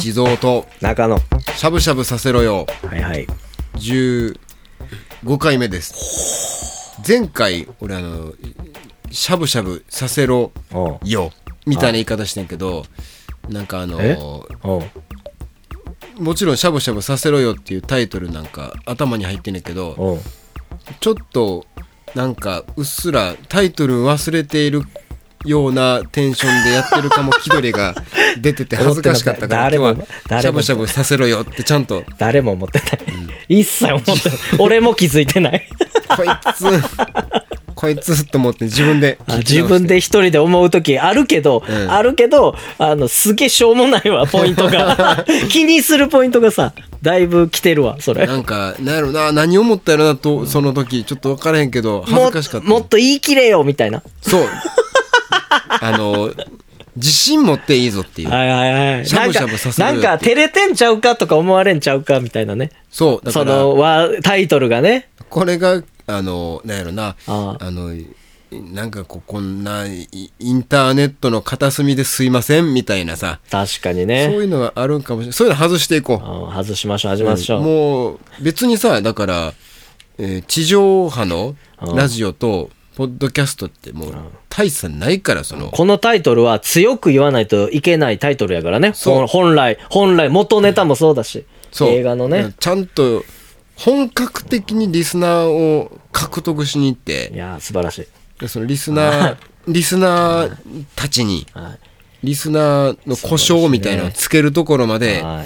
[0.00, 1.18] 地蔵と中野。
[1.56, 3.26] しゃぶしゃぶさせろよはいはい。
[3.76, 4.36] 15
[5.38, 8.32] 回目です前回俺あの
[9.10, 10.50] しゃぶしゃぶさせろ
[11.04, 11.32] よ
[11.66, 12.84] みたいな言い方してんけど
[13.48, 13.98] なんかあの
[16.18, 20.18] もちろんしゃぶしゃぶさせろよっていうタイトルなんか頭に入ってんねんけど
[21.00, 21.66] ちょっと
[22.14, 24.82] なんかうっすらタイトル忘れている
[25.44, 27.94] ようなテンションでやってるかも気取りが
[28.40, 29.70] 出てて恥ずかしかったから
[30.42, 32.84] しゃぶしゃぶさせろよってちゃんと誰も思ってな
[33.54, 33.60] い。
[33.60, 34.20] 一切思ってない。
[34.58, 35.66] 俺も気づいてない。
[36.16, 36.64] こいつ
[37.74, 45.24] こいつと思って自分であ自分で一人で思う時あるけど、うんあるけど、あの、すげえしょうもないわ、ポイントが。
[45.48, 48.26] 気にするポイントがさ、だいぶ来てるわ、それ。
[48.26, 54.02] なんかなんやろな何思ったやろなとその時ちょっと分からへんけど恥ずかしかったももっと言い切れよ、みたいな。
[54.20, 54.48] そう
[55.80, 56.32] あの
[56.96, 59.06] 自信持っていいぞっていうはいはいはい。
[59.06, 62.70] しゃぶしゃぶさせろよなんか、照れてんちゃうかとか思われんちゃうか、みたいなね。
[62.90, 65.08] そそうだからの、わタイトルがね。
[65.28, 67.94] これがあのなんやろなああの
[68.50, 70.08] なんかこうこんない
[70.40, 74.24] インターネットの片隅ですいませんみたいなさ確かにそうね。
[74.24, 77.60] いうのがあるんかもしれないそういうの外していこうあ外しましょう、外しましょう。
[77.62, 79.52] もう別にさだから、
[80.18, 84.14] えー地上波のうんラジオとポッドキャストってもう
[84.50, 88.92] 大差ないからそのこのタイトルは強く言わないといけないタイトルやからね。
[89.26, 91.46] 本来、本来、元ネタもそうだし。
[91.72, 92.52] そう映画のね。
[92.60, 93.24] ちゃんと
[93.74, 98.06] 本格的にリスナーを獲得しに行っていやー、素晴らしい。
[98.38, 101.89] でそのリスナーリスナーたちにはい。
[102.22, 105.42] リスナーの故障みたいなのをつけるところまでああ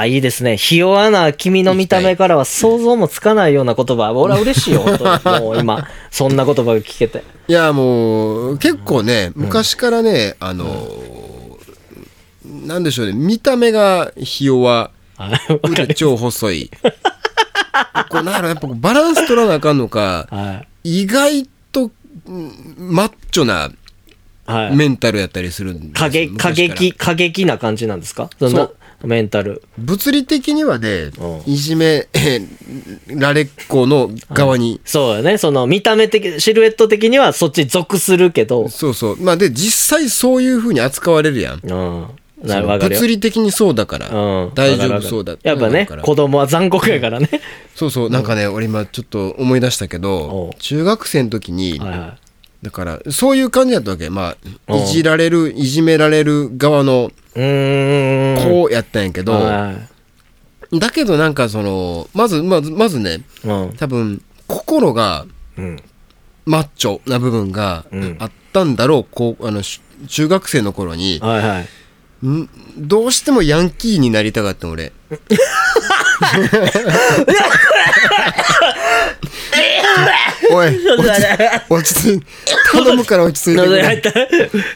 [0.00, 0.56] ー、いいですね。
[0.56, 4.12] ひ弱な君の見た目からは想像もつかないような言葉。
[4.12, 4.82] 俺は嬉しいよ。
[5.40, 7.22] もう今、そんな言葉が聞けて。
[7.48, 10.88] いやもう結構ね昔からね、あの
[12.44, 14.90] なんでしょうね見た目がひ弱。
[15.62, 16.70] 腕超細い
[18.10, 21.02] こうなんやろやっぱバランス取らなあかんのかはい。
[21.02, 21.90] 意外と
[22.26, 23.70] うんマッチョな
[24.46, 24.76] はい。
[24.76, 28.30] メンタルやったりするんですよ過激、過激、過激な感じなんですか？
[28.38, 28.62] そんなそ
[29.02, 29.62] うメンタル。
[29.78, 32.08] 物理的にはねうんいじめ
[33.08, 35.38] られっ子の側にそうよね。
[35.38, 38.68] その見た目的、シルエット的にはそっち属するけど。
[38.68, 42.06] そうそうまあで実際そういうふうに扱われるやんうん。
[42.42, 43.06] 物。
[43.06, 44.54] 理的にそうだから、うん。
[44.54, 47.28] 大丈夫そうだやっぱね子供は残酷やからね。
[47.74, 52.16] そうそうなんかね、俺今ちょっと思い出したけおどう中学生の時に、はいは
[52.66, 54.34] だからそういう感じだったわけま
[54.66, 57.12] あいじられるいじめられる側の。
[57.32, 59.72] 子やったんやけど、は
[60.72, 63.76] いだけどなんかそのまずまずまずねうん。
[63.76, 65.26] 多分心が
[65.56, 65.76] うん。
[66.44, 71.66] マッチョな部分がうんあったんだろう、こうあのし中学生の頃にはいはい。
[72.24, 74.92] んどうしてもヤンキーになりたかった俺。
[80.50, 80.78] おい
[81.68, 82.26] 落ち着い
[82.72, 83.56] 頼むから落ち着い
[84.02, 84.12] て。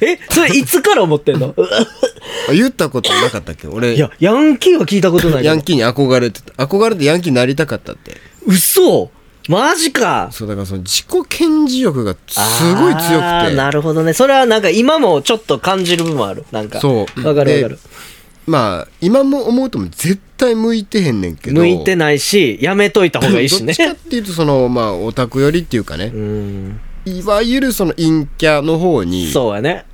[0.00, 1.54] え、それいつから思ってんの？
[2.52, 3.68] 言ったことなかったっけ？
[3.68, 6.64] 俺いや、ヤンキーは聞いたことないヤンキーに憧れてた。
[6.64, 8.16] 憧れてヤンキーになりたかったって。
[8.46, 9.10] 嘘
[9.50, 14.12] マジかそうだからその自己顕示欲がすごい強くてなるほどね。
[14.12, 16.44] それはなんか今もちょっと感じる部分ある。
[16.52, 16.78] なんか。
[16.78, 17.78] そうわかるわでかる。
[18.46, 23.88] まあ今も思うとも絶対向いてへんねんけど向いてないし、やめといた方がいいしね どっち。
[23.88, 26.80] かっていうとそのまあオタク寄りっていうかねう、ん。
[27.04, 29.84] いわゆるその陰キャの方にそうやね。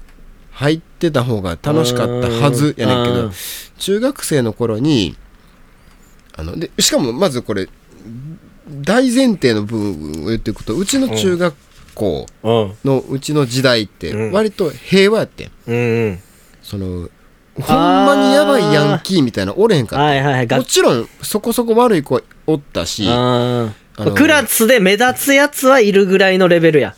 [0.50, 3.32] 入ってた方が楽しかったはずやねんけどうん
[3.78, 5.16] 中学生の頃に
[6.36, 7.68] あのでしかもまずこれ
[8.68, 11.54] 大前提の部分を言っていくとうちの中学
[11.94, 12.72] 校うん。
[12.84, 16.18] のうちの時代ってうん割と平和やってんうんうん。
[16.62, 17.08] その
[17.60, 20.46] ほんまにやばいヤンキーみたいなおれへんかっはいはいはい。
[20.48, 23.06] もちろんそこそこ悪い子おったし
[24.14, 26.94] クラスで目立つやつはいるぐらいのレベルや。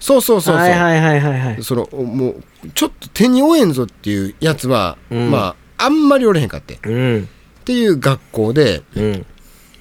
[0.00, 1.62] そうそうそうそう、はいはいはいはいはい。
[1.62, 2.42] そのもう
[2.74, 7.28] ちょっと手に負えんぞっていうやつは、うんまああんまりおれへんかってっうん。
[7.64, 9.26] ていう学校でうん。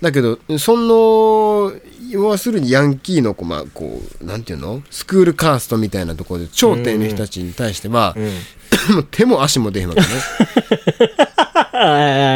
[0.02, 1.74] だけどその
[2.10, 4.82] 要するにヤンキーの子まあこうなんていうの？
[4.90, 8.24] スクールカーストみたいなところで頂点の人たちに対しては、うん。
[8.96, 10.08] も う手も足も出へんわけね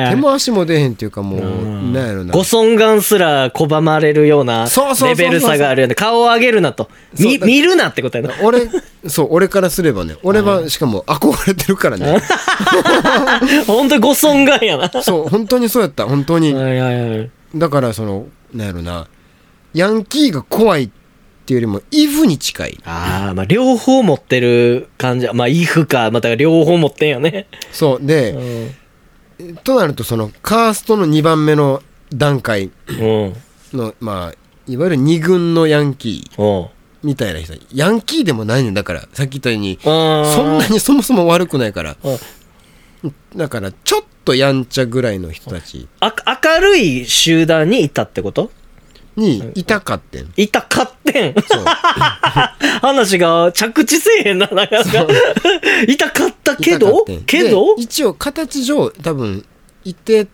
[0.09, 4.67] 手も足も出へんっていうかもう、うんなんやろなご尊厳すら拒まれるような
[5.03, 5.95] レベル差があるよね。
[5.95, 6.89] 顔を上げるなと。
[7.17, 8.33] み見るなってことやな。
[8.41, 8.67] 俺
[9.07, 12.19] そう俺からすればね俺はしかも憧れてるからね
[13.67, 14.91] 本当にご尊厳やな。
[15.01, 17.29] そう本当にそうやった本当にはいはいはい。
[17.55, 19.07] だからそのなんやろな
[19.73, 20.89] ヤンキーが怖いっ
[21.45, 25.29] ていうよりもイフに近いああ、まあ両方持ってる感じ。
[25.33, 27.47] まあ、イフか、また両方持ってんよね。
[27.71, 28.71] そうで、
[29.39, 29.57] うん。
[29.57, 33.33] となるとそのカーストの2番目の段階うん。
[33.73, 34.33] のまあ
[34.67, 36.69] いわゆる2軍のヤンキー
[37.03, 42.17] みたいな人ヤンキーでもないねんだからさっき言ったようにそそんなにそもそも悪くないからうん
[43.35, 46.13] だからちょっとやんちゃぐらいの人たちあ
[46.43, 48.51] 明るい集団にいたってこと？
[49.15, 50.33] にいたかってん。
[50.35, 51.35] いたかってん。
[52.81, 55.07] 話が着地せえへんな、なかなか。
[55.87, 57.05] いたかったけど？
[57.25, 57.75] けど？
[57.77, 59.45] で一応形上多分
[59.85, 60.27] いて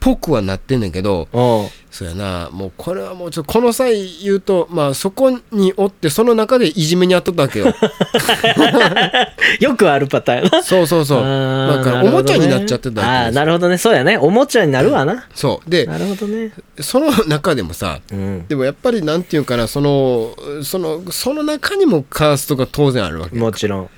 [0.00, 1.68] ぽくはなってんねんけどうん。
[1.90, 7.66] そうやなもうこれはもうちょっとこの際言うとまあそこにおってその中でいじめにあっとったわけよ
[9.60, 10.62] よくあるパターン。
[10.62, 13.78] そうそうそうだからおもちゃになっちゃってたああなるほどね。
[13.78, 14.18] そうやね。
[14.18, 15.26] おもちゃになるわな。
[15.34, 16.52] そうでなるほどね。
[16.80, 18.46] その中でもさうん。
[18.46, 23.90] でもやっぱりなんていうかなそのそのその中にもカーストが当然あるわけもちろん。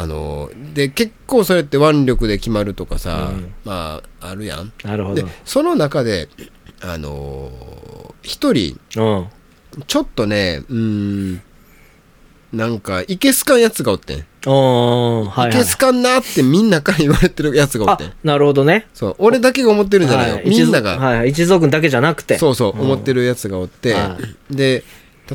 [0.00, 5.22] あので結構それって腕力で決まるとかさ、うんまああるやんでなるほど。
[5.44, 6.28] その中で
[6.80, 7.50] あの
[8.22, 9.26] 一人うん。
[9.86, 10.76] ちょっとねうー
[11.34, 11.42] ん
[12.52, 14.22] なんかいけすかんやつがおってん、は
[15.26, 15.64] い、はいいけ。
[15.64, 18.86] すかんなってみんなから言われてるやつがおっあてん、なるほどね。
[18.94, 21.30] そう俺だけが思ってるんじゃないよ、はいみんなが、一族はいはい。
[21.30, 22.38] 一族だけじゃなくて。
[22.38, 24.16] そうそう、ん思ってるやつがおって、は
[24.50, 24.84] で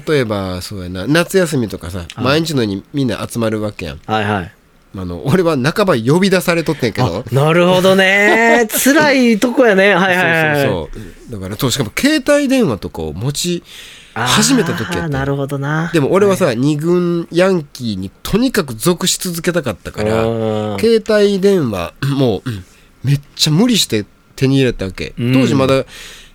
[0.08, 4.54] 例えばそうやな夏休みとかさ毎日のようにみんな集まるわけやんはいはい。
[4.96, 8.68] あの俺は半ば呼び出されとってんけどなるほどね。
[8.72, 9.96] 辛いとこやね。
[9.96, 10.66] はいはいはい。
[10.68, 11.00] そうそ
[11.30, 13.64] うだからそうしかも携帯電話とかを持ち
[14.14, 15.90] 始めた時やったなるほどな。
[15.94, 22.64] でも俺はさ、二軍ヤンキーにとにかく属し続けたかったからうん携帯電話もううん
[23.04, 24.06] めっちゃ無理して
[24.36, 25.86] 手に入れたわけうん当時まだ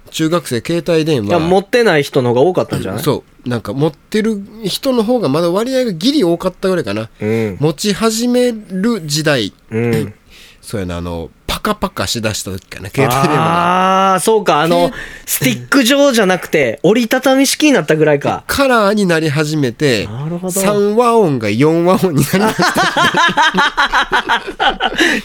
[0.09, 1.39] 中学生携帯電話。
[1.39, 3.03] 持ってない人の方が多かったんじゃない？
[3.03, 3.49] そう。
[3.49, 7.09] なんか持ってる人の方がまだ割合がギリ多かったぐらいかな。
[7.21, 7.57] うん。
[7.61, 9.53] 持ち始める時代。
[9.71, 10.15] うん。
[10.61, 14.13] そうやなあのパカパカしだした時かな携帯電話が。
[14.13, 14.61] ああ、そうか。
[14.61, 14.93] あの、
[15.27, 18.45] スティック状じゃなくて、 折りたたみ式になったぐらいか。
[18.47, 20.61] カラーになり始めてなるほど。
[20.61, 24.43] 3和音が4和音になりました。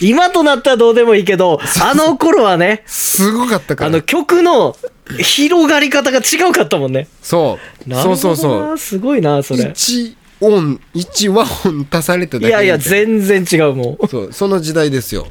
[0.00, 3.88] 今となったらどうでもいいけど、あの頃はね、すごかったから。
[3.90, 4.76] あの曲の
[5.18, 7.06] 広がり方が違うかったもんね。
[7.22, 7.94] そう。
[7.94, 8.78] そうそうそう。
[8.78, 9.62] すごいな、それ。
[9.64, 14.08] 1音1和音足されただけいやいや、全然違うもん。
[14.08, 15.26] そうその時代ですよ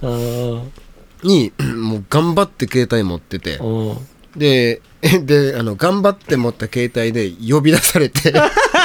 [1.24, 3.98] に もう頑張って携帯持っててうん
[4.36, 4.82] で
[5.24, 8.34] であの頑張って持った携帯で呼び出されて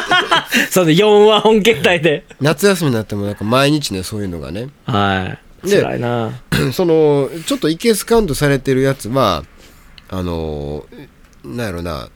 [0.71, 2.25] その4話本携帯で。
[2.41, 5.69] 夏休みになってもなんか毎日ねそういうのがねはい。
[5.69, 6.33] で辛いな。
[6.73, 9.45] そのちょっとイケスカウントされてるやつは
[10.09, 10.87] あの
[11.45, 12.09] なんやろな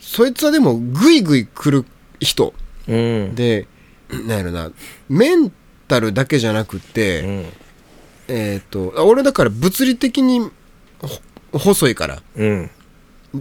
[0.00, 1.84] そいつはでもグイグイ来る
[2.20, 2.54] 人
[2.86, 3.34] うん。
[3.34, 3.66] で
[4.10, 4.70] なんやろな
[5.08, 5.52] メン
[5.88, 7.46] タルだけじゃなくて、うん。
[8.28, 10.40] えっ、とあ俺だから物理的に
[11.52, 12.22] ほ細いから。
[12.36, 12.70] うん。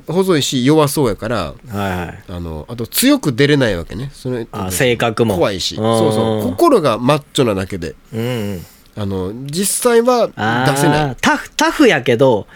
[0.07, 1.35] 細いし弱そうやから。
[1.37, 2.23] はいはい。
[2.27, 4.09] あのあと強く出れないわけね。
[4.13, 5.35] そのあ性格も。
[5.35, 5.75] 怖いし。
[5.75, 5.81] うん。
[5.81, 6.43] そうそう。
[6.43, 7.95] 心がマッチョなだけで。
[8.13, 8.65] うん。
[8.95, 11.05] あの実際はあ出せない。
[11.11, 12.47] ータフ、タフやけど、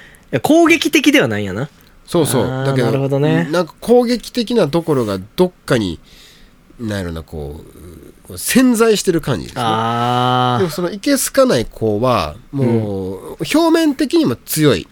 [0.44, 1.70] 攻撃的ではないんやな。
[2.06, 2.48] そうそう。
[2.66, 3.48] だけどなるほどね。
[3.52, 6.00] なんか攻撃的なところがどっかに
[6.80, 14.88] なんやろなこう潜在してる感じですねあでもそのいけすかない子はもう表面的にも強い。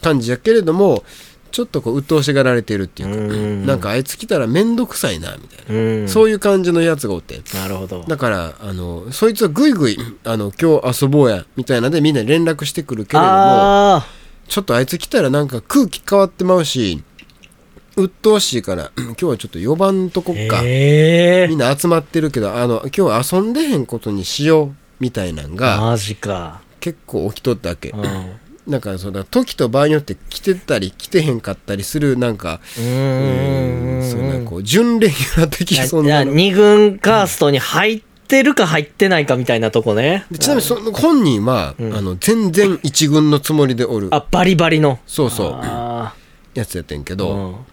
[0.00, 1.02] 感じやけれども
[1.50, 6.08] ちょっとこう鬱陶しがられてるっていうかうんなんかあいつ来たら面倒くさいなみたいな、うん。
[6.08, 8.02] そういう感じのやつがおってなるほど。
[8.02, 14.06] だからあのそいつはぐいぐいあの今日遊ぼうやみたいなんでみんなに連絡してくるけれどもあ
[14.48, 17.02] ちょっとあいつ来たらなんか空気変わってまうし
[17.96, 20.44] 鬱陶しいから今日はちょっと4番とこあ。
[20.44, 26.60] っか、ええみんな集まってるけどあの今日は遊んでへんことにしようみたいなんがマジか。
[26.80, 28.00] 結構起きとったわけうん。
[28.00, 28.04] う
[28.66, 34.10] なんかそうだ時と場合によって来てたり来てへんかったりするなんかーん。
[34.10, 40.26] そんなこう準レギュラー的そんいやなの二軍カーストに入ってるか入ってないかみたいなとこね。
[40.30, 44.98] でちなみにその本人は、うんあの全然一軍のつもりでおるあ、バリバリの。
[45.06, 46.14] そうそうあ
[46.54, 47.16] やつやってんけあ。
[47.16, 47.64] ど、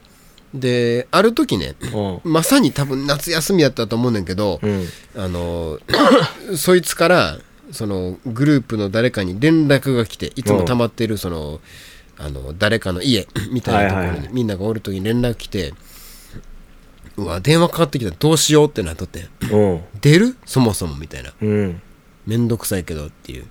[0.53, 1.75] である時ね。
[2.24, 4.86] まさに多分夏休みやったと思うねんけど、うん。
[5.15, 5.79] あの
[6.58, 7.38] そいつから
[7.72, 11.62] そのグループの誰かに連絡が来ていつも溜まってるその
[12.17, 15.74] あの誰かの家 みたいなところにはいはいはいみんながおる時に連絡来て
[17.17, 19.81] うわ電話かかってきたどうしようってなっとってうん。
[20.01, 20.36] 出る？
[20.46, 21.81] そもそもみたいなうん。
[22.27, 23.46] めんどくさいけどっていう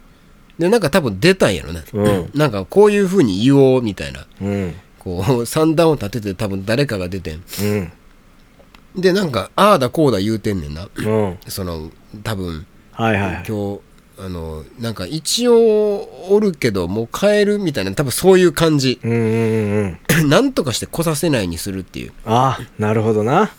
[0.59, 4.75] でなんか多分出たんやろね、うんなんかこういう風に言おうみたいなうん。
[5.01, 7.93] こう 三段を立てて多分誰かが出てんうん。
[8.97, 11.37] でなんかああだこうだ言うてんねんなうん。
[11.49, 11.91] その
[12.23, 13.45] 多分はいはい。
[13.49, 13.81] 今日
[14.19, 20.29] あのなんか一応おるけどもう帰るみたいな多分そういう感じうんうんうん。
[20.29, 23.51] なんとかして来させないにするっていうああ、なるほどな。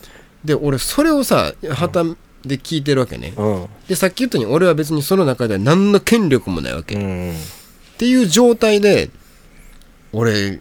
[0.45, 2.03] で俺それをさ旗
[2.45, 3.65] で聞いてるわけねうん。
[3.87, 7.33] でさっき言ったように俺は別にその中では何の権力もないわけ、っうん。
[7.97, 9.09] ていう状態で
[10.13, 10.59] 俺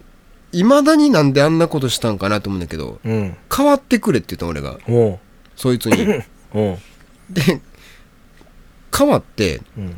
[0.51, 3.35] いまだになんであんなことしたんかなと思うんだけどうん。
[3.55, 4.77] 変わってくれって言ったの俺が。
[5.55, 6.05] そいつに。
[7.29, 7.61] で
[8.95, 9.97] 変わってうん。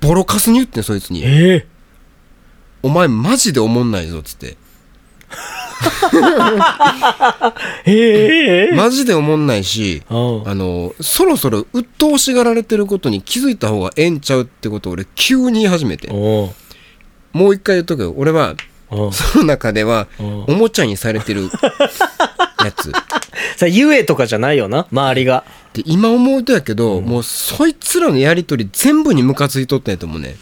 [0.00, 1.22] ボロカスに言ってんそいつに。
[1.24, 1.66] ええ
[2.82, 4.56] 「お前マジでおもんないぞ」っつって。
[7.84, 16.08] ええマジでおもんないしうんあのそろそろ鬱陶しがられてることに気づいた方がええんちゃうってことを俺急に言い始めて。
[16.08, 16.54] も
[17.50, 18.14] う一回言っとくよ。
[18.16, 18.54] 俺は
[18.90, 20.44] その中ではうん。
[20.44, 21.44] おもちゃにされてる
[22.64, 22.92] やつ。
[23.56, 25.44] さゆえとかじゃないよな周りが。
[25.72, 30.36] で今思うとやけど、もうそいつらのやりとり全部にムカついとったんやと思うね。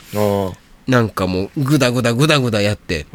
[0.87, 3.07] なんかもうグダグダグダグダやって。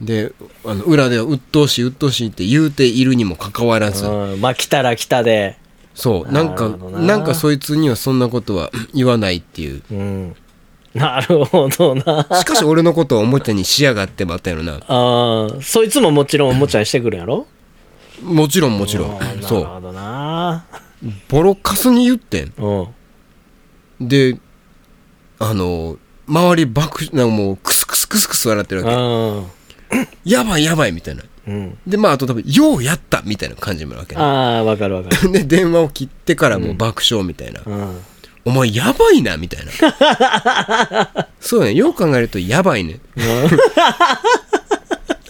[0.00, 0.32] で
[0.64, 4.06] あの裏では鬱陶しい鬱陶しいって言うているにもかかわらず。
[4.06, 4.40] うん。
[4.40, 5.56] まあ来たら来たで。
[5.94, 6.32] そう。
[6.32, 9.82] なんかなんかそいつにはそんなことは 言わないっていう。
[9.90, 10.36] うん
[10.94, 12.26] なるほどな。
[12.38, 14.74] しかし俺のことをおもちゃにしやがってばったやろな。
[14.86, 17.46] ああそいつももちろんおもちゃにしてくるんやろ？
[18.22, 19.18] もちろんもちろん。
[19.42, 19.60] そう。
[19.60, 20.64] るほどな。
[21.28, 22.52] ボロカスに言ってん。
[22.58, 22.88] う
[24.04, 24.08] ん。
[24.08, 24.38] で
[25.38, 25.96] あの
[26.28, 29.46] 周り爆なんかもうクスクスクスクス笑ってるわうん。
[29.90, 31.22] けやばいやばいみたいな。
[31.48, 31.78] うん。
[31.86, 34.20] でまああと多分ようやったみたいな感じもあるわけね。
[34.22, 35.32] ああわかるわかる。
[35.32, 37.98] で電話を切ってからもう爆笑みたいな、うん
[38.44, 41.26] お前やばいなみたいな。
[41.40, 43.00] そうねよう考えるとやばいね。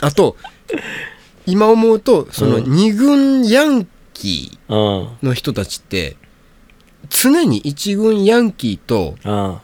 [0.01, 0.37] あと
[1.47, 6.17] 今思うとその二軍ヤンキーの人たちって
[7.11, 9.59] 常に一軍ヤンキーとうん。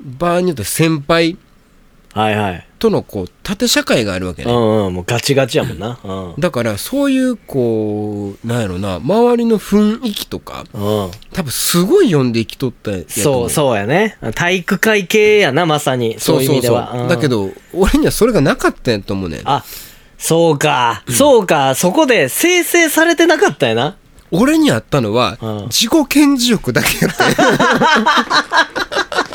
[0.00, 1.36] 場合によっては先輩
[2.18, 2.66] はいはい。
[2.80, 6.00] とのこう縦社会があるわけね、うんうんもうガチガチやもんな。
[6.02, 6.40] うん。
[6.40, 11.10] だからそういうこうなんやろな周りの雰囲気とかうん。
[11.32, 14.18] 多分すごい読んで生きとったやそうそうやね。
[14.34, 16.18] 体育会系やなまさに。
[16.18, 16.92] そういう意味では。
[16.92, 17.08] うん。
[17.08, 19.40] だけど俺にはそれがなかったんやと思うねん。
[19.44, 19.64] あ
[20.18, 21.76] そうか、そうか。
[21.76, 23.96] そこで生成されてなかったやな。
[24.32, 25.62] 俺にあったのはうん。
[25.68, 27.28] 自己顕示欲だけやった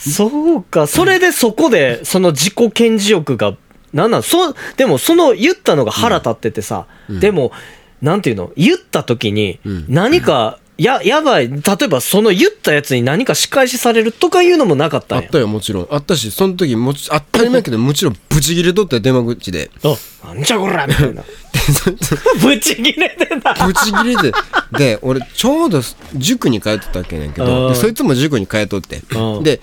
[0.00, 0.86] そうか。
[0.86, 3.56] それでそこでその自己顕示欲が
[3.92, 4.22] なんなん？
[4.22, 7.52] そでもその言ったのが腹立っててさ、でも
[8.00, 8.52] なんていうの？
[8.56, 9.84] 言った時にうん。
[9.88, 11.50] 何か、ややばい。
[11.50, 15.24] 例えばその言ったやつに何か仕返しされるとかいうのもなかったんや。
[15.24, 15.88] あったよもちろん。
[15.90, 19.70] あったしその時もち当たり前やけどもちろんブチギレとったよ電話口で。
[19.84, 21.22] あなんじゃこらみたいな。
[21.22, 21.28] で
[21.58, 23.66] そいつぶち切れてた。
[23.66, 24.32] ブチギレて
[24.78, 25.82] で俺ちょうど
[26.14, 29.02] 塾に通ってたわけねんけうんどでそいつも塾に通っとって。
[29.14, 29.60] うんで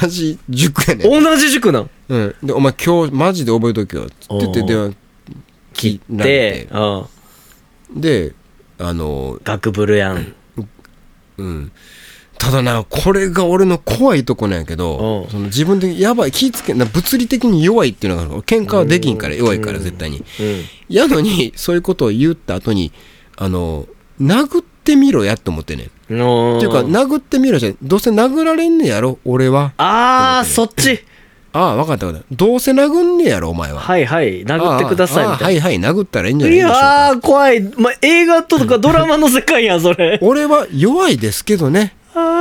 [0.00, 1.22] 同じ塾やねん。
[1.24, 1.90] 同じ塾なん？
[2.08, 4.94] うん、でお前今日マジで覚えとけよっつってて電話
[5.72, 8.34] 切られて、でうん、で
[8.78, 10.34] あの学ブルやん。
[11.38, 11.72] うん。
[12.36, 15.28] ただなこれが俺の怖いとこなんやけどう。
[15.28, 20.18] んその自分でやばい気ぃつけな物理的に弱いっていうのがある喧嘩はできんから弱いから絶対に。
[20.18, 20.24] うん。
[20.88, 22.92] やのにそういうことを言った後に
[23.36, 23.86] あの
[24.20, 25.88] 殴ってみろやって思ってね。
[26.10, 29.72] のっていうか殴ってみろじゃどうせ殴られんねやろ俺は。
[29.78, 31.02] ああそっち。
[31.52, 32.26] ああ分かった分かった。
[32.34, 33.80] どうせ殴んねやろお前は。
[33.80, 34.44] はいはい。
[34.44, 35.62] 殴ってくださいああみたいな。
[35.62, 35.94] はいはい。
[35.94, 36.78] 殴ったらいいんじゃないいでしょうか。
[36.78, 37.60] やー、怖い。
[37.62, 40.18] ま、映画とかドラマの世界やん、それ。
[40.22, 41.94] 俺は弱いですけどね。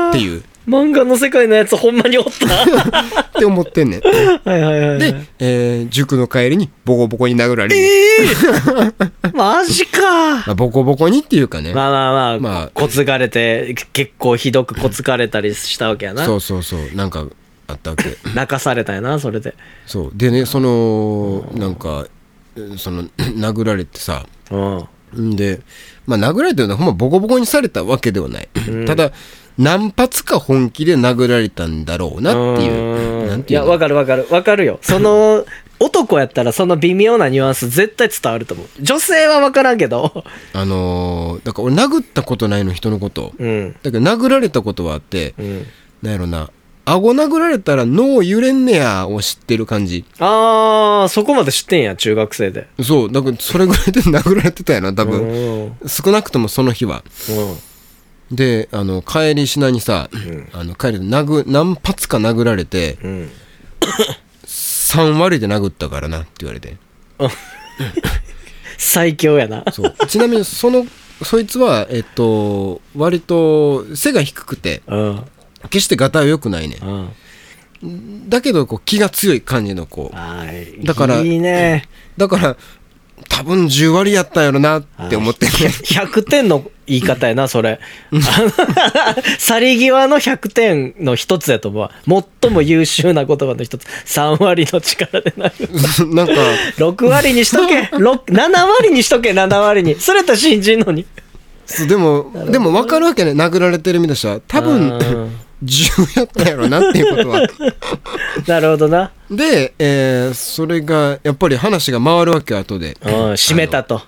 [0.09, 0.43] っていう。
[0.67, 3.22] 漫画の世界のやつほんまにおった。
[3.35, 4.11] って思ってんねんは
[4.57, 4.99] いはいはいはい。
[4.99, 10.01] で、えー塾の帰りにボコボコに殴られる、えー、マジか。
[10.45, 16.25] まあ、ボコボコにっていうかね、まあまあまあ、まあこつがれて、結構ひどくこつかれたりしたわけやな。
[16.25, 17.25] そうそうそうなんか
[17.67, 19.55] あったわけ 泣かされたんやな、それで。
[19.85, 22.07] そうでねそのなんか
[22.77, 24.87] その 殴られてさうん。
[25.15, 25.59] んで
[26.07, 28.49] まあ殴られてるのはほんまボコボコにされたわけではない、
[28.87, 29.11] ただ
[29.57, 34.27] 何発か本気で殴られたんだろうなっていううんいや、わかるわかる。
[34.29, 34.79] わかるよ。
[34.81, 35.45] その、
[35.79, 38.67] 男やったらその微妙なニュアンス絶対伝わると思う。
[38.79, 40.23] 女性はわからんけど。
[40.53, 43.71] あのーだから俺殴ったことないの人のことうん。
[43.83, 45.67] だけど殴られたことはあってうん。
[46.01, 46.49] なんやろな
[46.85, 52.67] 顎殴られたら脳揺れんねやを知ってる感じあー、そこまで知ってんや、中学生で。
[52.81, 55.29] そうだからそれぐらいで殴られてたやな多う分ん。
[55.81, 55.89] うん。
[55.89, 57.03] 少なくともその日は
[58.31, 60.09] であの帰りしなにさ、
[60.53, 63.29] あの帰りで殴何発か殴られてうん。
[64.45, 66.77] 3割で殴ったからなって言われて。
[68.77, 69.63] 最強やな。
[69.71, 69.95] そう。
[70.07, 70.85] ちなみにその
[71.23, 75.23] そいつはえっと割と背が低くてうん。
[75.69, 76.77] 決してガタイは良くないね
[77.81, 78.29] うん。
[78.29, 80.11] だけどこう気が強い感じの子。
[80.83, 81.87] だからいいね。
[82.17, 82.57] だから
[83.29, 87.79] 多分10割やったんやろなって思ってね100 点の言い方やなそれ。
[89.39, 91.91] 去り際の100点の一つやと思うわ。
[92.41, 93.85] 最も優秀な言葉の一つ。
[94.05, 95.53] 3割の力でなる。
[96.13, 96.33] なんか。
[96.77, 97.83] 6割にしとけ。
[97.95, 99.95] 6 7割にしとけ7割に。
[99.95, 101.05] それやったら信じんのに。
[101.65, 103.31] そうでもでも分かるわけね。
[103.31, 105.31] 殴られてる身としては多分
[105.63, 107.47] うん10やったんやろなっていうことは。
[108.47, 109.11] なるほどな。
[109.31, 112.97] で、えーそれがやっぱり話が回るわけよ後で。
[113.05, 114.01] うん閉めたと。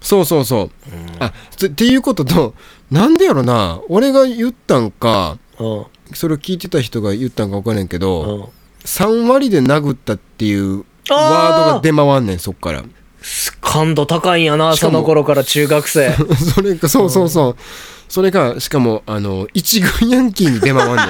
[0.00, 0.70] そうそうそう、
[1.20, 2.54] あつっていうことと
[2.90, 3.80] なんでやろな。
[3.88, 5.84] 俺が言ったんかうん。
[6.14, 8.44] それを聞いてた人が言ったんか分からんけど、うん。
[8.84, 12.82] 3割で殴ったっていうワードが出回んねんそっから。
[13.60, 16.12] 感度高いんやなしかもその頃から中学生。
[16.54, 17.56] それかそうそうそう
[18.12, 21.06] それがしかもあの一軍ヤンキーに出回んねん。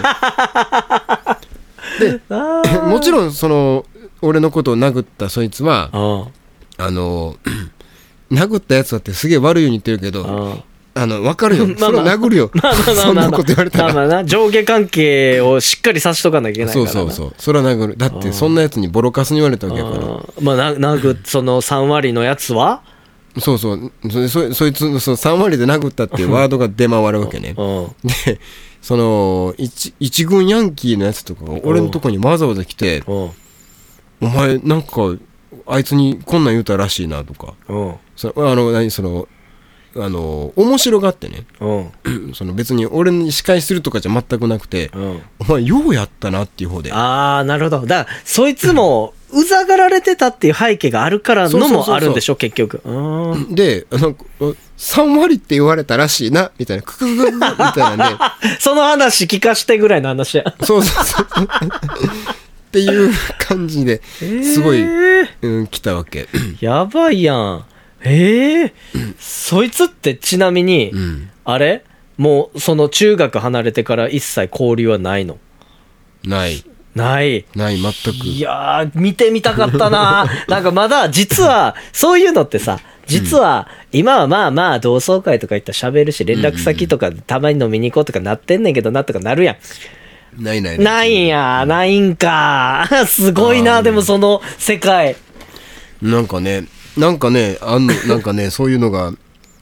[1.99, 2.21] で
[2.87, 3.85] もちろんその
[4.21, 7.35] 俺のことを殴ったそいつはうんあの
[8.31, 10.63] 殴ったやつだってすげえ悪いように言ってるけどうん
[10.95, 11.67] あの分かるよ。
[11.81, 12.03] まあまあ。
[12.03, 12.51] それは殴るよ。
[12.55, 13.85] まあまあまあそんなこと言われたら。
[13.87, 14.25] まあまあな。
[14.25, 16.85] 上下関係をしっかりさしとかなきゃいけないから。
[16.85, 17.35] なそうそうそう。
[17.37, 17.97] それは殴る。
[17.97, 19.97] だってそんなやつにボロカスに言われたわけやから。
[19.97, 20.23] あー。
[20.41, 22.83] まあな殴その3割のやつは
[23.39, 23.93] そうそう。
[24.11, 27.55] そそそいつのその3割で殴ったっていうワードが出回るわけね。
[27.59, 27.87] うん。
[28.25, 28.41] で
[28.81, 33.31] その一一軍ヤンキーのやつとかが俺のとこにわざわざ来てうん
[34.21, 35.15] 「お前なんか
[35.67, 37.55] あいつにこんなん言うたらしいな」とか。
[37.69, 37.95] うん。
[38.17, 39.29] そあの何その
[39.97, 41.45] あの面白がってね。
[41.61, 42.33] うん。
[42.35, 46.93] その別に俺に仕返しするとかじゃ全くなくてうん「お前ようやったな」っていう方で。
[46.93, 47.87] ああなるほど。
[47.87, 52.81] だからそいつも うざがられてたっていう背景があるからのもあるんでしょ結局。
[52.85, 53.55] うん。
[53.55, 54.15] であの
[54.79, 58.05] 3割って言われたらしいなみたいなククククみたいなんで
[58.59, 66.27] その話聞かしてぐらいの話やそうそうそうっていう感じですごい、えーうん、来たわけ
[66.61, 67.65] やばいやん
[68.05, 68.73] ええ
[69.19, 71.31] そいつってちなみに、うん。
[71.45, 71.85] あれ？
[72.17, 75.39] もうその中学離れてから一切交流はないの？
[76.25, 76.65] ない。
[76.95, 77.45] ない。
[77.55, 78.27] ない全く。
[78.27, 80.27] いやー、見てみたかったな。
[80.47, 89.57] なんかまだ、実は、そういうのってさ、実は、今はまあまあ、同窓会とか行ったら喋るし、連絡先とかたまに飲みに行こうとかなってんねんけどなとかなるや
[90.39, 90.43] ん。
[90.43, 91.15] ないないない。
[91.15, 92.89] んや、ないんか。
[93.09, 95.17] すごいな、でもその世界。
[96.03, 96.65] なんかね
[96.97, 99.13] なんかねあんの なんかねそういうのが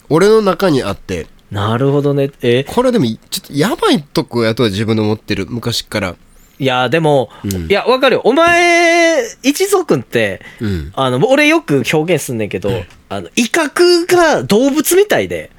[0.08, 1.26] 俺の中にあって。
[1.50, 2.30] なるほどね。
[2.42, 6.16] え、これでもちょっとやばいとこやとは自分で思ってる昔から
[6.60, 7.70] いや、でも、うん。
[7.70, 8.22] いや、わかるよ。
[8.22, 10.92] お前、一族って、うん。
[10.94, 15.50] あの、俺よく表現すんねんけど、あの、威嚇が動物みたいで、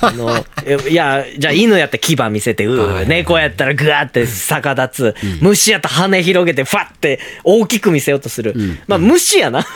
[0.00, 0.30] あの、
[0.88, 8.54] いや、じゃあ犬やったら牙見せて、う猫やったらグワーって逆立つ、虫やったら羽広げて、ファって大きく見せようとする。
[8.86, 9.66] まあ、虫やな。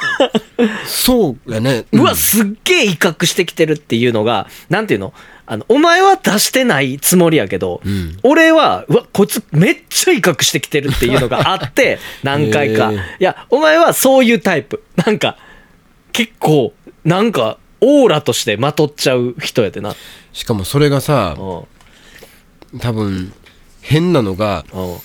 [0.86, 1.86] そうやね。
[1.90, 5.12] うわ、すっげえ威嚇してきてるっていうのが、なんていうの？
[5.50, 8.18] あの、お前は出してないつもりやけど、ん。
[8.22, 12.92] 俺は、うわ、こいつめっちゃ威嚇してきてるっていうのがあって、 何回か。
[12.92, 14.82] いや、お前はそういうタイプ。
[14.96, 15.38] なんか、
[16.12, 19.96] 結構、なんか、オーラとしてまとっちゃう人やでな。
[20.34, 22.78] しかもそれがさうん。
[22.80, 23.32] 多分
[23.80, 24.96] 変なのがうん。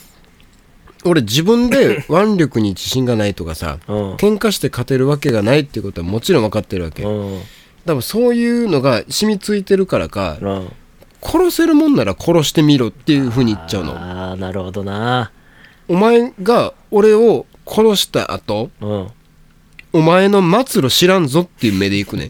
[1.06, 4.16] 俺自分で 腕力に自信がないとかさうん。
[4.16, 7.04] 喧嘩して勝てるわけがないっていうことはもちろん分かってるわけ。
[7.04, 7.42] うん
[7.86, 10.72] 多分そういうのが染みついてるからかうん
[11.24, 15.32] 殺せるもんなら殺してみろっていうふうに言っちゃうのああ、なるほどな。
[15.88, 19.08] お前が俺を殺した後うん。
[19.96, 22.30] お前の末路知らんぞっていう目でいくね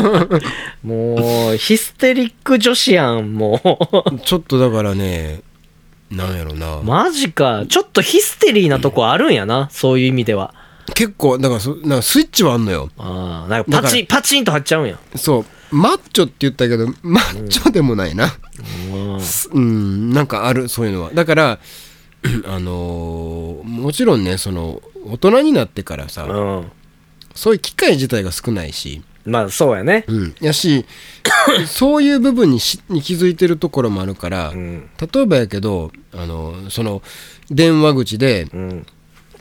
[0.82, 3.60] もう、ヒステリック女子やん、も
[4.06, 4.18] う。
[4.24, 5.42] ちょっとだからね
[6.10, 7.64] なんやろな、マジか。
[7.68, 9.68] ちょっとヒステリーなとこあるんやな。
[9.70, 10.54] そういう意味では。
[10.94, 14.98] 結構だからそなんかスイッチはあんのよああ、パチン、パチンと張っちゃうんや。
[15.16, 18.28] そうマッチョって言ったけどマッチョでもないな
[18.92, 19.18] うん
[19.52, 21.58] うんなんかあるそういうのはだから
[22.46, 26.72] あのーもちろんねその大人になってからさ、うん。
[27.34, 30.04] そういう機会自体が少ないし、まあ、そうやね。
[30.06, 30.84] うん、やし
[31.66, 34.88] そういう部分にしに気づいてるところもあるから、うん。
[35.12, 37.02] 例えばやけどあのその
[37.50, 38.86] 電話口でうん。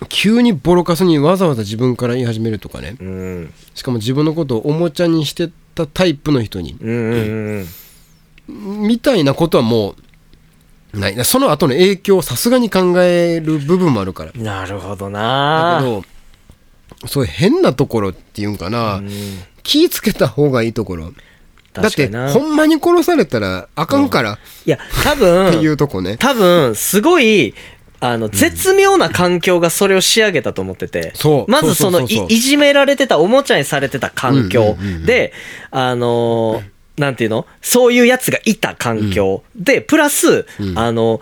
[0.10, 3.54] 急にボロカスにわざわざ自分から言い始めるとかねうん。
[3.76, 6.90] しかも自分のことをおもちゃにしてたタイプの人にうん。
[6.90, 7.68] うん。
[8.50, 8.52] う
[8.84, 8.88] ん。
[8.88, 9.96] みたいなことはも
[10.94, 19.10] うないその後の影響をさすがに考える部分もあるからなるほどだなけどそういう変なところっていうんかな、うん
[19.64, 21.14] 気ぃつけた方がいいところ
[21.74, 22.08] だって。
[22.30, 27.54] ほんまに殺されたらあかんからいや、多ってい分、うとこね、多分、すごい、
[28.02, 31.14] あの、絶妙な環境がそれを仕上げたと思ってて。
[31.48, 34.76] まずそのい、いじめられてた、おもちゃにされてた環境。
[35.06, 35.32] で、
[35.70, 37.48] あのーなんていうの？
[37.62, 39.44] そういうやつがいた環境。
[39.56, 40.78] で、プラス、うん。
[40.78, 41.22] あの、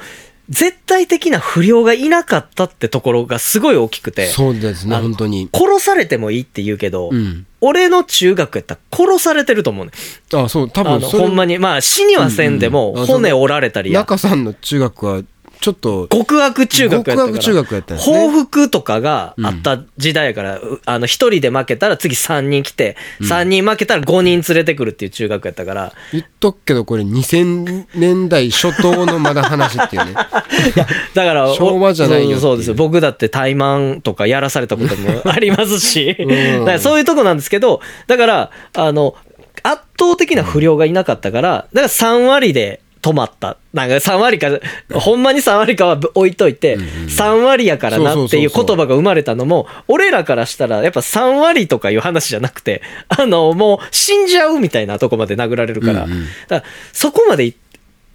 [0.49, 4.25] 絶対的な不良がいなかったってところがすごい大きくて。
[4.25, 5.47] そうですね本当に。
[5.53, 7.45] 殺されてもいいって言うけど、うん。
[7.61, 9.91] 俺の中学やったら殺されてると思うね。
[10.33, 11.59] あそう多分ほんまに。
[11.59, 13.99] まあ、死にはせんでも、骨折られたりや。
[13.99, 15.21] 中さんの中学は
[15.61, 17.27] ちょっと極悪中学やったから。
[17.27, 18.01] 極悪中学やったね。
[18.01, 30.13] 報復とかがあった時代やから、うあの、一人で負けたら次三人来て、三人負けたら五人連れてくるっていう中学やったから、言っとくけどこれ2000年代初頭のまだ話っていうね。
[31.13, 32.73] だから、 昭和じゃないよそうですよ。
[32.75, 36.59] 僕だって怠慢とかやらされたこともありますし、ん。
[36.63, 39.15] だからそういうとこなんですけど、だから、あの、
[39.63, 43.57] 圧倒的な不良がいなかったから、だから3割で止まった。
[43.73, 44.47] なんか3割か、
[44.93, 56.25] ほんまに3割かは置いといて、3割やからなっていう言葉が生まれたのも、俺らからしたらやっぱ3割とかいう話じゃなくて、あの、もう死んじゃうみたいなとこまで殴られるから、うんうん。
[56.47, 57.55] だからそこまでい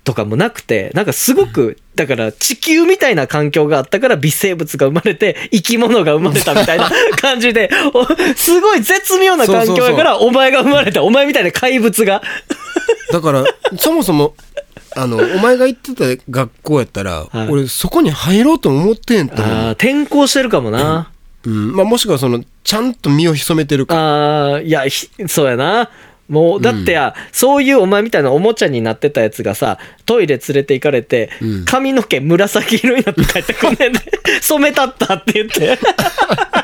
[0.04, 8.04] とかもなくて、なんかすごく、だから地球みたいな環境があったから微生物が生まれて、生き物が生まれたみたいな 感じで、お
[8.36, 12.22] すごい絶妙な環境やから、お前が生まれた、お前みたいな怪物が。
[13.12, 13.44] だから
[13.78, 14.34] そもそも
[14.96, 21.10] あのお前が行ってた学校やったら、はい俺そこに入ろうと思ってんと思うああ、転校してるかもな。
[21.46, 25.90] うんまあ、もしくはそのちゃんと身を潜めてるかああ、いや、ひそうやな。
[26.26, 34.00] もう、だってや、そういうお前みたいなおもちゃになってたやつがさ、トイレ連れて行かれて、うん髪の毛紫色になって帰ってくんねんで、
[34.40, 35.78] 染めたったって言って。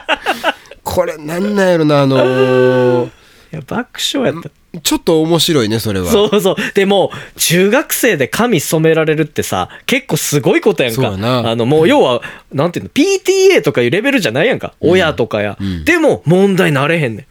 [0.82, 3.10] これなんなんやろなあのーい
[3.50, 4.50] や、爆笑やった。
[4.83, 6.56] ちょっと面白いねそれはそうそう。
[6.74, 11.09] でも、中学生で髪染められるってさ、結構すごいことやんか。
[11.09, 14.74] あの、もう要は、なんていうの、PTA とかいうレベルじゃないやんか。
[14.80, 15.56] 親とかや。
[15.61, 17.26] うんでも、問題なれへんね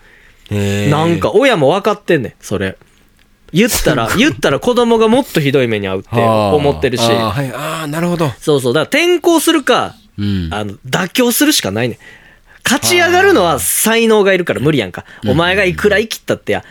[0.51, 0.89] ん。
[0.89, 2.77] なんか、親も分かってんねん、それ。
[3.53, 7.03] 言ったら、言ったら子供がもっとひどい目に遭うって はあ思ってるし。
[7.03, 8.73] あーはいあーなるほどそうそう。
[8.73, 11.97] だから転校するか、うんあの、妥協するしかないねん。
[12.63, 15.05] 勝ち上がるのは才能がいるから無理やんか。
[15.25, 16.63] お前がいくら生きったってや。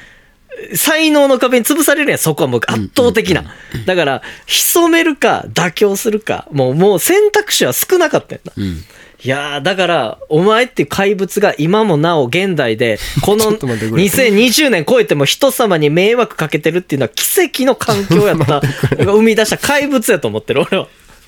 [0.74, 3.44] 才能の壁に潰されるやん、そこはもう圧倒的な。
[3.86, 8.52] だから、潜めるか、妥協するか、もう、もう選択肢は少なかったやんな。
[8.56, 8.84] うん
[9.20, 18.62] いやー、だから、お前っていう怪物が今もなお現代で、 このちょっと待ってくれ2020年超えても人様に迷惑かけてるっていうのは奇跡の環境やった、
[18.96, 20.86] 生み出した怪物やと思ってる、俺は。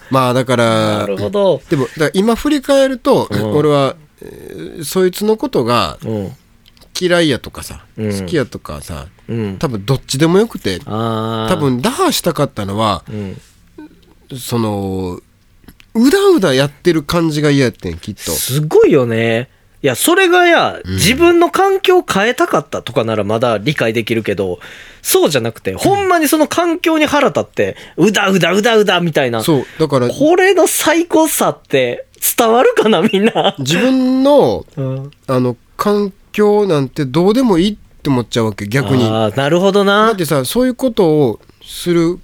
[0.09, 1.63] まあだからなるほど。
[1.69, 6.33] でも今振り返ると、ん俺は、えーそいつのことがうん。
[7.01, 9.57] 嫌いやとかさ、うん好きやとかさうん。
[9.59, 13.41] 多分どっちでもよくて多、分打破したかったのはうん。
[14.37, 15.21] その
[15.95, 19.49] うだうだやってる感じが嫌やってんきっとすごいよね。
[19.83, 24.59] いや、それがや、自分の環境を変えたかったとかならまだ理解できるけど、
[25.01, 29.43] そうじゃなくて、ほんまにその環境に腹立って、うだうだうだうだみたいな。
[29.43, 32.05] そうだからこれの最高さって
[32.37, 33.57] 伝わるかな、みんな。
[33.59, 40.17] 自分のうん、あの環境なんてどうでもいいって思っちゃうわけ逆にああ、なるほどなだっ。
[40.17, 42.19] てさそういうことをする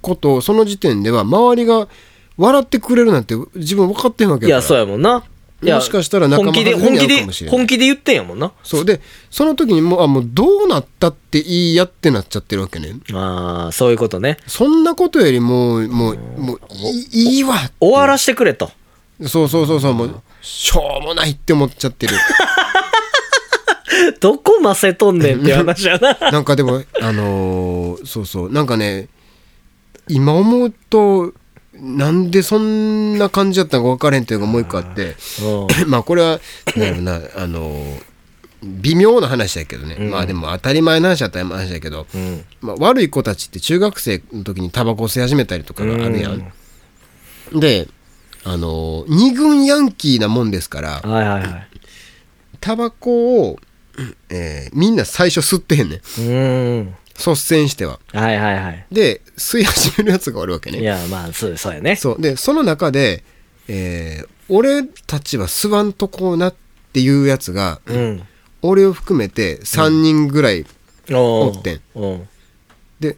[0.00, 1.88] ことをその時点では周りが
[2.36, 5.24] 笑ってくれるなんて自分分かってんわけいや、そうやもんな。
[5.60, 8.52] もしかしたら仲間本気で、外れにかもしれ、ない本気で言ってんやもんな。
[8.62, 14.36] そうでその時にもうあもうどうなったっていいやってなっちゃってるわけねああ、そういうことね。
[14.46, 18.70] そんなことよりもうもうもういいいいわ終わらしてくれと。
[19.26, 22.14] そうそうそうそうもうしょうもないって思っちゃってる
[24.20, 26.16] どこませとんねんっていう話やな。
[26.32, 29.08] なんかでもあのーそうそうなんかね
[30.08, 31.32] 今思うと
[31.74, 36.40] なんでそんな感じだったのか分からへんっていうのがもう一個あってうん まあこれは
[36.76, 38.02] なんやろなあのー
[38.60, 42.44] 微妙な話だけどね、うんまあでも当たり前の話は当たり前の話だけど、うん。
[42.60, 46.52] まあ、悪い子たちって中学生の時にタバコ吸い始めたりとかがあるやん。
[47.52, 47.86] で
[48.42, 51.68] あのー二軍ヤンキーなもんですからはいはいはい。
[52.60, 53.60] タバコを、
[54.30, 56.94] えーみんな最初吸ってへんねんうーん。
[57.18, 57.98] 率先しては。
[58.12, 58.86] はいはいはい。
[58.92, 60.80] で吸い始めるやつがおるわけね。
[60.80, 61.96] いや、まあ、そうそうやね。
[61.96, 63.24] そうでその中で、
[63.68, 66.54] えー俺たちは吸わんとこうなっ
[66.94, 68.22] ていうやつが、うん。
[68.62, 70.64] 俺を含めて3人ぐらい、
[71.12, 71.80] おおってん。
[71.94, 72.28] うん。
[72.98, 73.16] で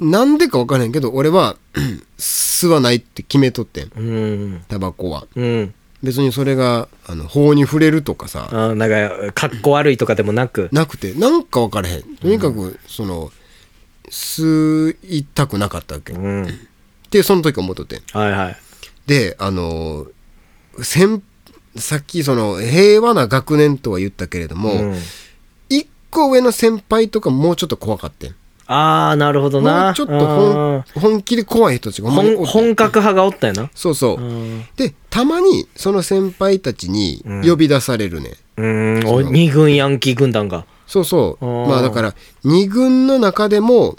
[0.00, 1.56] なんでか分からへんけど俺は
[2.18, 4.64] 吸わないって決めとってん。
[4.68, 5.74] タバコはうん。
[6.02, 10.68] 別にそれがあの法に触れるとかさあなんか、かっこ悪いとかでもなく。
[10.72, 13.30] なくてなんか分からへんとにかくその
[14.10, 16.12] 吸いたくなかったわけ。
[16.12, 16.48] っうん。
[17.10, 18.02] て、その時思っとって。
[18.12, 18.56] はいはい。
[19.06, 20.06] で、あの、
[20.82, 21.22] 先、
[21.76, 24.96] さっきその平和な学年とは言ったけれども、うん
[25.68, 28.34] 一個上の先輩とかもうちょっと怖かったん
[28.72, 29.86] ああ、なるほどな。
[29.86, 33.70] もうちょっと本本気で怖い人たちがうんほんまにおって本本格派がおったよな。
[33.74, 34.22] そうそう。
[34.22, 34.64] うん。
[34.76, 38.34] で、たまにその先輩たちに呼び出されるね。
[38.56, 39.02] うん。
[39.06, 40.66] お二軍ヤンキー軍団が。
[40.86, 41.44] そうそう。
[41.44, 43.96] あーまあだから、二軍の中でも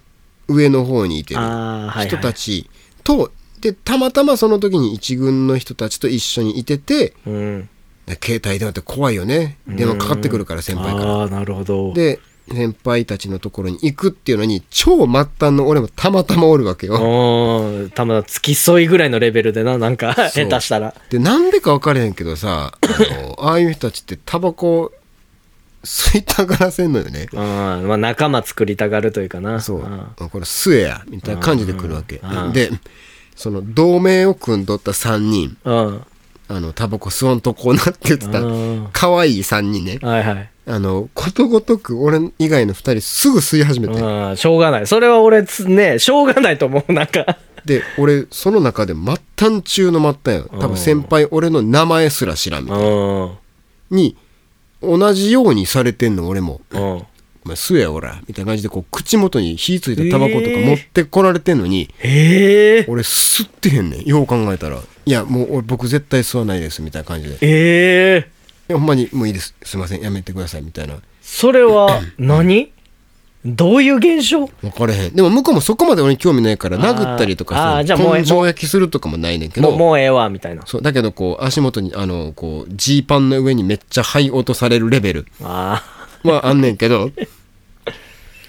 [0.48, 2.08] 上の方にいてるはい、はい。
[2.08, 2.70] 人たち
[3.04, 3.30] と、
[3.60, 7.70] で、たまたまその時に一軍の人たちと一緒にいてて、うん。
[8.24, 9.58] 携帯電話って怖いよね。
[9.68, 11.14] 電話かかってくるから、先輩から。
[11.16, 11.94] ああ、なるほど。
[11.94, 12.20] で、
[12.54, 16.96] 先輩たちのところに行くっていうのに、超末端の俺もたまたまおるわけよ。
[16.96, 17.90] うん。
[17.92, 20.94] たま付き添いぐらいのレベルでな、なんか、下手したら。
[21.10, 24.92] で、なんでか分からへんけどさ、あの、 ああいう人たちってタバコ
[25.84, 27.28] 吸いたがらせんのよね。
[27.32, 27.40] うん。
[27.40, 29.62] まあ、仲間作りたがるというかな。
[29.62, 29.80] そう。
[29.80, 32.54] んこれ吸えや、みたいな感じで来るわけうん。
[32.54, 32.70] で、
[33.36, 36.04] その同盟を組んどった3人、うん。
[36.48, 40.00] あの、タバコ吸わんとこうなって言ってたうん、可愛い3人ね。
[40.02, 40.51] はいはい。
[40.68, 44.00] あの、ことごとく俺以外の2人すぐ吸い始めて。
[44.00, 44.88] うん、しょうがない。
[44.88, 47.38] それは俺つ、ね、しょうがないと思う、なんか。
[47.66, 50.60] で、俺、その中で末端中の末端よ。
[50.60, 52.86] 多分先輩、俺の名前すら知らんみたいな。
[52.86, 53.32] うん。
[53.92, 54.16] に、
[54.82, 56.62] 同じようにされてんの、俺も。
[56.72, 56.82] うん。
[56.82, 58.22] お前吸えや、おら。
[58.28, 64.06] みたいな感じで、こう、口元に火ついたタバコとか持ってこられてんのに、ええ俺吸ってへんねん。
[64.06, 64.80] よう考えたら。
[65.06, 67.34] いや、もう俺僕絶対吸わないです、みたいな感じで。
[67.34, 68.26] いええや
[68.74, 69.56] ほんまに、もういいです。
[69.64, 70.96] すいません、やめてください、みたいな。
[71.22, 72.72] それは何、
[73.44, 74.48] どういう現象？
[74.62, 75.16] 分かれへん。
[75.16, 80.62] でも向こうもそこまで俺に興味ないから、殴ったりとかさ、あーじゃあもう根性焼きするとかもないねんけど、もうええわ、みたいな。
[80.68, 85.84] そう、だけどこう、足元に、あの、こう、ジーパンの上にめっちゃ灰落とされるレベルあ
[86.24, 87.10] はあんねんけど、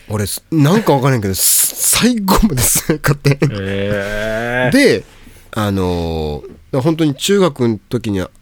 [0.08, 3.32] 俺、すなんか分からへんけど、す最後まで吸えかってん。
[3.32, 3.36] あ。
[3.60, 5.04] ええで、
[5.52, 8.41] あのー本当に中学の時には一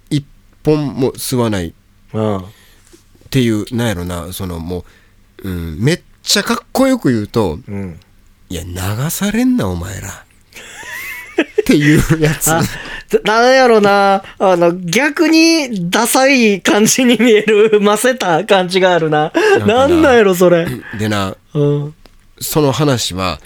[0.64, 1.72] 本も吸わないっ
[2.12, 2.44] うん。
[3.30, 4.84] ていう、なんやろな、そのも
[5.42, 7.98] う、うん、めっちゃかっこよく言うと、うん。
[8.48, 10.08] いや、流されんな、お前ら。
[10.08, 12.50] っていうやつ。
[12.52, 12.62] あ、
[13.24, 14.22] なんやろな。
[14.38, 19.30] あの、逆にダサい感じに見える、ませた感じがあるな。
[19.30, 20.66] かななんなんやろ、それ。
[20.98, 21.84] でな、うん。
[21.84, 21.94] うん。
[22.40, 23.40] その話は、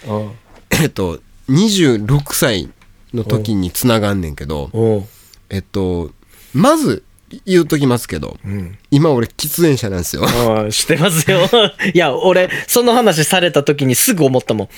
[0.71, 2.71] えっと、26歳
[3.13, 5.05] の時につながんねんけど、うん。
[5.51, 6.11] えっと、
[6.55, 7.05] まず
[7.45, 8.79] 言うときますけど、うん。
[8.91, 10.23] 今俺喫煙者なんですよ。
[10.23, 11.41] うん、してますよ。
[11.93, 14.69] いや、俺、その話された時にすぐ思ったもん。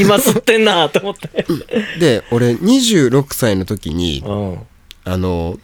[0.00, 1.46] 今吸ってんなと思って。
[1.98, 4.58] で、俺26歳の時に、うん。
[5.04, 5.58] あの、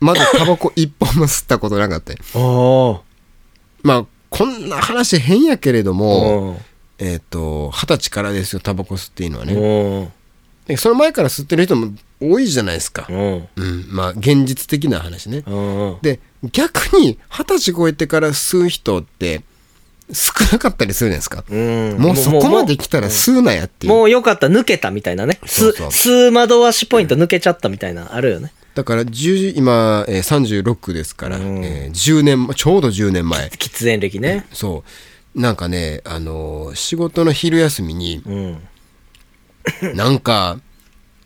[0.00, 3.04] まだタバコ一本も吸ったことなかったよ
[3.82, 6.58] まあ、こんな話変やけれども、
[6.98, 7.06] うん。
[7.06, 10.10] えっ、と、二十歳からですよ、タバコ吸っていいのはね。
[10.76, 13.06] その前から吸ってる人も多いじゃないですか。
[13.08, 13.48] うん。
[13.56, 15.42] うん、まあ、現実的な話ね。
[15.46, 15.98] うん。
[16.02, 16.20] で、
[16.52, 19.42] 逆に、二十歳超えてから吸う人って、
[20.12, 21.44] 少なかったりするじゃないですか。
[21.48, 21.96] うん。
[21.98, 23.92] もうそこまで来たら吸うなやっていう。
[23.92, 25.38] もうよかった、抜けたみたいなね。
[25.46, 28.52] す、そうそう数窓足ポイント抜けちゃったみたいな、あるよね。
[28.74, 33.46] だから、10今、えー36ですから、うんえー10年、ちょうど10年前。
[33.56, 34.46] 喫煙歴ね。
[34.52, 34.84] そ
[35.34, 35.40] う。
[35.40, 38.58] なんかね、あのー仕事の昼休みに、うん。
[39.94, 40.58] なんか、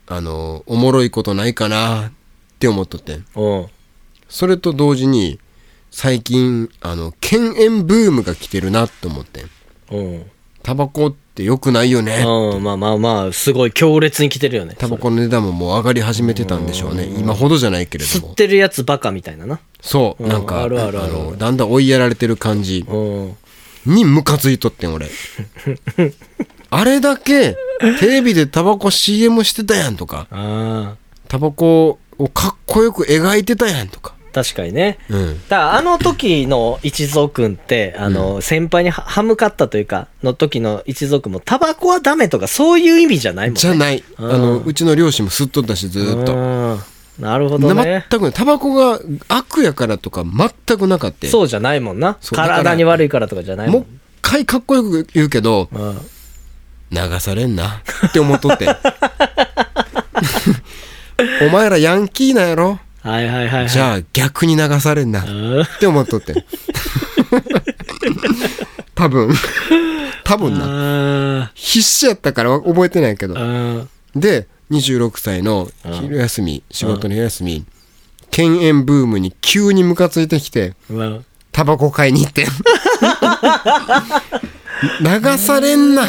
[0.09, 2.13] あのーおもろいことないかなっ
[2.59, 3.25] て思っとってん。
[3.35, 3.67] うん。
[4.29, 5.39] それと同時に、
[5.91, 9.51] 最近、あの、犬猿ブームが来てるなって思ってん。
[9.93, 10.23] うん。
[10.63, 12.25] タバコって良くないよね。
[12.27, 12.63] うん。
[12.63, 14.75] まあまあまあ、すごい強烈に来てるよね。
[14.79, 17.05] タバコの値段ももう上がり始めてたんでしょうね。
[17.05, 18.29] 今ほどじゃないけれども。
[18.29, 19.61] 吸ってるやつバカみたいなな。
[19.81, 23.37] そう、うんなんか、あるあるあるの、だんだん追いやられてる感じうん。
[23.87, 25.07] にムカついとってん、俺。
[26.71, 27.57] あれだけ、
[28.01, 30.27] テレビでタバコ CM してたやんとか。
[31.29, 34.15] タバコをかっこよく描いてたやんとか。
[34.33, 34.99] 確かにね。
[35.09, 35.35] うん。
[35.49, 43.61] だからあの時の一族って、あの、先輩には歯向かったというか、の時の一族も、タバコはダメとかそういう意味じゃないもんね。
[43.61, 44.05] じゃない。
[44.19, 46.35] あうんの、うちの両親も吸っとったし、ずーっと。
[46.35, 46.79] うん
[47.19, 48.05] なるほどね。
[48.11, 48.31] 全く。
[48.31, 51.27] タバコが悪やからとか全くなかった。
[51.29, 52.19] そうじゃないもんな。
[52.35, 53.73] 体に悪いからとかじゃないも。
[53.73, 53.85] もうん
[54.19, 56.01] 一回かっこよく言うけど、うん
[56.91, 58.69] 流されんなって思っとって。
[61.47, 62.79] お前らヤンキーなんやろ？
[63.03, 63.69] はいはいはいはい。
[63.69, 66.45] じゃあ逆に流されんなうんって思っとって。
[68.95, 69.33] 多分。
[70.25, 71.43] 多分な。
[71.45, 73.35] あ必死やったから覚えてないけど
[74.15, 75.69] で、26歳の
[76.01, 77.65] 昼休み、仕事の昼休み、
[78.31, 82.45] 犬猿ブームに急にムカついてきて、うんタバコ買いに行って。
[85.01, 86.03] 流されんな。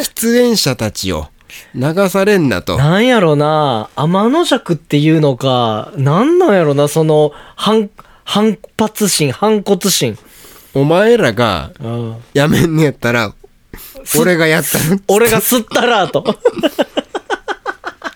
[0.00, 1.30] 喫煙者たちよ
[1.74, 2.76] 流されんなと。
[2.78, 7.90] なんやろな、天の弱っていうのか、なんなんやろな、その、反、
[8.24, 10.16] 反発心、反骨心。
[10.74, 12.16] お前らがうん。
[12.32, 13.34] やめんねやったら
[14.18, 16.22] 俺がやったの俺が吸ったら、と。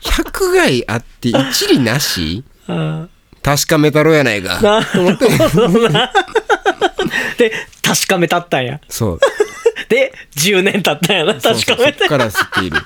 [0.03, 2.45] 100害あって一理なし？
[2.69, 3.11] うん。
[3.43, 4.61] 確かめたろやないか。
[4.61, 6.13] なるほどな。
[7.37, 8.81] で、確かめたったんや。
[8.89, 9.21] そう
[9.95, 11.77] で、10年経ったんやな、そう確かめ。
[11.77, 12.77] そうそってから吸っている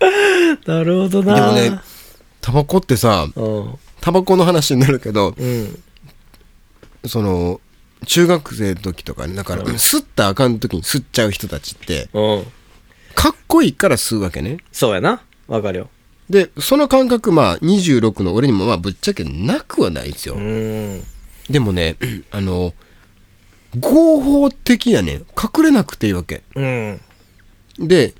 [0.66, 1.34] なるほどな。
[1.34, 1.80] でもね
[2.40, 3.78] タバコってさうん。
[4.00, 5.82] タバコの話になるけどうん。
[7.06, 7.60] その
[8.06, 12.46] 中学生の時とかねだから吸ったらあかん時に吸っちゃう人たちってうん。
[13.14, 15.22] かっこいいから吸うわけねそうやな。
[15.46, 15.90] わかるよ。
[16.30, 21.02] でその感覚まあ26の俺にもまあぶっちゃけなくはないですよ、うん。
[21.48, 21.96] でもね
[22.30, 22.74] あの
[23.78, 27.00] 合法的やねん隠れなくていいわけうん。
[27.78, 28.14] で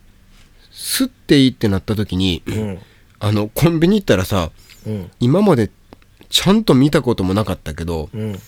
[0.73, 2.79] 吸っていいってなった時にうん。
[3.21, 4.51] あのコンビニ行ったらさ
[4.87, 5.11] うん。
[5.21, 5.71] 今まで
[6.29, 8.39] ちゃんと見たこともなかったけどうん。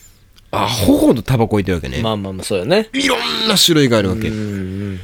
[0.53, 2.89] アホほどタバコ置いてるわけね、まあまあまあ、そうよね。
[2.93, 5.01] いろんな種類があるわけ、うん。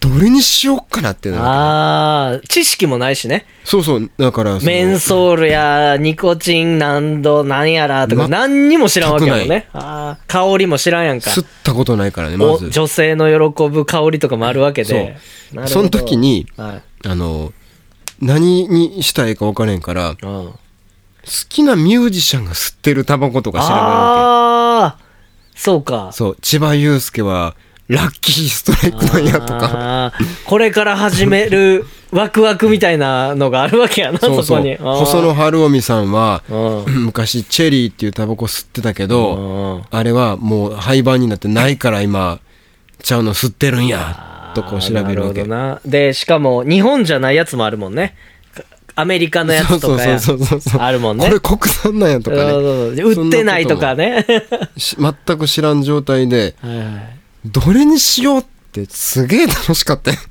[0.00, 3.46] どれにしようかなってなああ、知識もないしね。
[3.64, 9.68] けそうそうだからメンソールやニコチン何度何やらとかま何にも知らんわけやもん全くなね。
[9.72, 11.30] ああ、香りも知らんやんか。
[11.30, 14.94] 吸ったことないからねまずお女性の喜ぶ香りとかもあるわけで。
[14.94, 15.16] なる
[15.52, 16.82] ほどその時にはい。
[17.08, 17.52] あの
[18.20, 20.52] 何にしたらいいか分からへんから好うん。
[21.48, 23.84] きなミュージシャンが吸ってるタバコとか調べるわ
[24.82, 24.98] ああ、
[25.54, 26.12] そうかけ。
[26.12, 27.54] そう千葉雄介は
[27.88, 30.12] ラッキーストライクなんやとか。
[30.44, 34.76] これから始めるワクワクみたいなのがあるわけやな、そこに。
[34.76, 37.04] 細野晴臣さんはうん。
[37.06, 39.82] 昔チェリーっていうタバコ吸ってたけどうん。
[39.90, 42.40] あれはもう廃盤になってないから今
[43.02, 45.14] ちゃうの吸ってるんやとこう調べるわけ。
[45.14, 45.80] なるほどな。
[45.86, 48.14] で、しかも日本じゃないやつもあるもんね。
[48.96, 51.24] アメリカのやつとかあるもんね。
[51.24, 52.52] これ国産なんやとかね。
[53.02, 54.26] 売ってないとかね。
[54.76, 60.16] し全く知らん状態ではいはいどれにしようってすげえ楽しかったよ。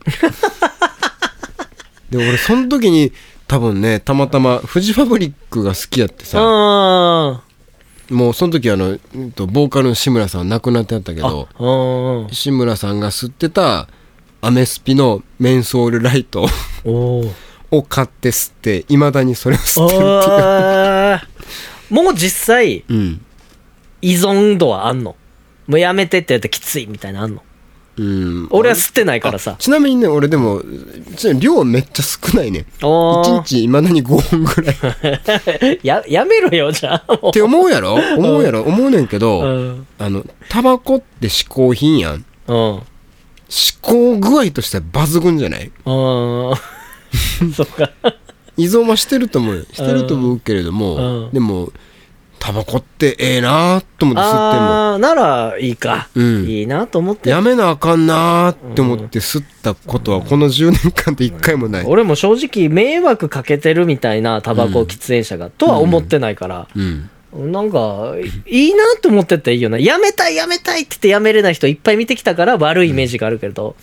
[2.09, 3.11] で俺その時に
[3.47, 6.39] 多分ねたまたまフジファブリックが好きやってさ。
[6.39, 6.45] うん。
[8.09, 8.97] もうその時あの
[9.47, 11.47] ボーカルの志村さん亡くなってあったけど。
[12.31, 13.87] 志村さんが吸ってた
[14.41, 16.47] アメスピのメンソールライト。
[17.69, 20.29] を買って吸っていまだにそれを吸ってるって
[21.95, 22.03] いう。
[22.03, 23.21] もう実際、うん。
[24.01, 25.17] 依存度はあんの？
[25.67, 27.43] もうやめてってやったらきついみたいなのあんの？
[27.97, 28.47] うん。
[28.51, 29.55] 俺は吸ってないからさ。
[29.57, 30.61] ちなみにね俺でも
[31.15, 32.65] ちなみに量めっちゃ少ないね。
[32.83, 34.71] お1ー日いまだに5本ぐら
[35.71, 35.79] い。
[35.83, 37.19] や、やめろよ、じゃあ。
[37.21, 37.93] もって思うやろ？
[37.95, 38.61] 思うやろ？
[38.61, 39.87] 思うねんけど、ううん。
[39.97, 42.13] あのタバコって嗜好品やん。
[42.47, 42.81] うん。
[43.49, 45.71] 嗜好具合としては抜群じゃない？
[45.85, 46.53] うん。
[47.53, 47.89] そっか。
[48.57, 49.63] 依存はしてると思うよ。
[49.71, 51.31] してると思うけれども、うん。
[51.33, 51.71] でも
[52.39, 56.07] タバコってええなーと思って吸ってああ、ならいいか。
[56.15, 56.45] うん。
[56.45, 57.29] いいなと思って。
[57.29, 69.77] もやめなあかんなーって思って吸ったことはこの10年間で1回もない、俺も正直迷惑かけてるみたいなタバコ喫煙者が、とは思ってないから、うん、なんか、いいなと思ってていいよな。
[69.77, 73.75] やめたいやめたいって言ってやめれない人いっぱい見てきたから悪いイメージがあるけど。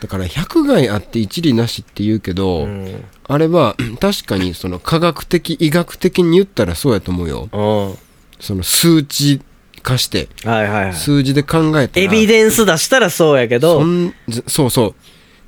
[0.00, 3.04] だから100害あって一理なしって言うけど、うん。
[3.26, 7.98] あれは 確かにその科学的医学的に言ったらそうやと思うようん。
[8.40, 9.40] その数値
[9.82, 10.94] 化してはいはいはい。
[10.94, 14.94] 数字で考えたらエビデンス出したらそうやけそど、んずそうそう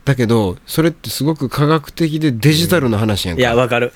[0.05, 3.93] だけどそれってすごく科学的でデジタルな話やんか、いや、わかる。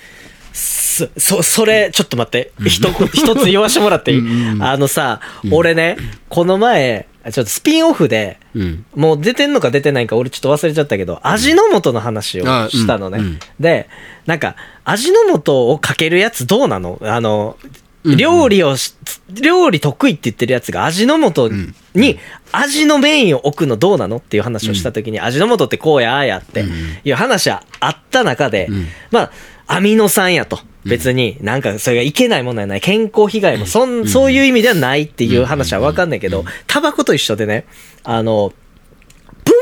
[0.55, 2.53] そ、そ、それ、ちょっと待って。
[2.65, 4.23] 一つ言わしてもらっていい？
[4.61, 5.97] あのさ、俺ね、
[6.29, 8.87] この前、ちょっとスピンオフで、うん。
[8.95, 13.19] もう出てんのか出てないんか俺ちょっと忘れちゃったけど、味の素の話をあしたのね。
[13.19, 13.25] うん。
[13.25, 13.89] うんで、
[14.27, 16.99] なんか、味の素をかけるやつどうなの？
[17.03, 17.71] あの、うん
[18.19, 18.95] 料理をし、
[19.31, 21.49] 料理得意って言ってるやつが味の素
[21.95, 22.19] に
[22.53, 24.19] 味のメインを置くのどうなの？
[24.19, 26.67] っていう話をした時に、味の素ってこうやああやって
[27.03, 28.87] いう話はあった中で、ん。
[29.11, 29.31] まあ、
[29.75, 30.61] アミノ酸やと。
[30.85, 32.81] 別になんかそれがいけないものはない。
[32.81, 37.65] 健康被害もそん、そういう意味ではないっていう話はわかんないけど、タバコと一緒でね、
[38.03, 38.53] あの、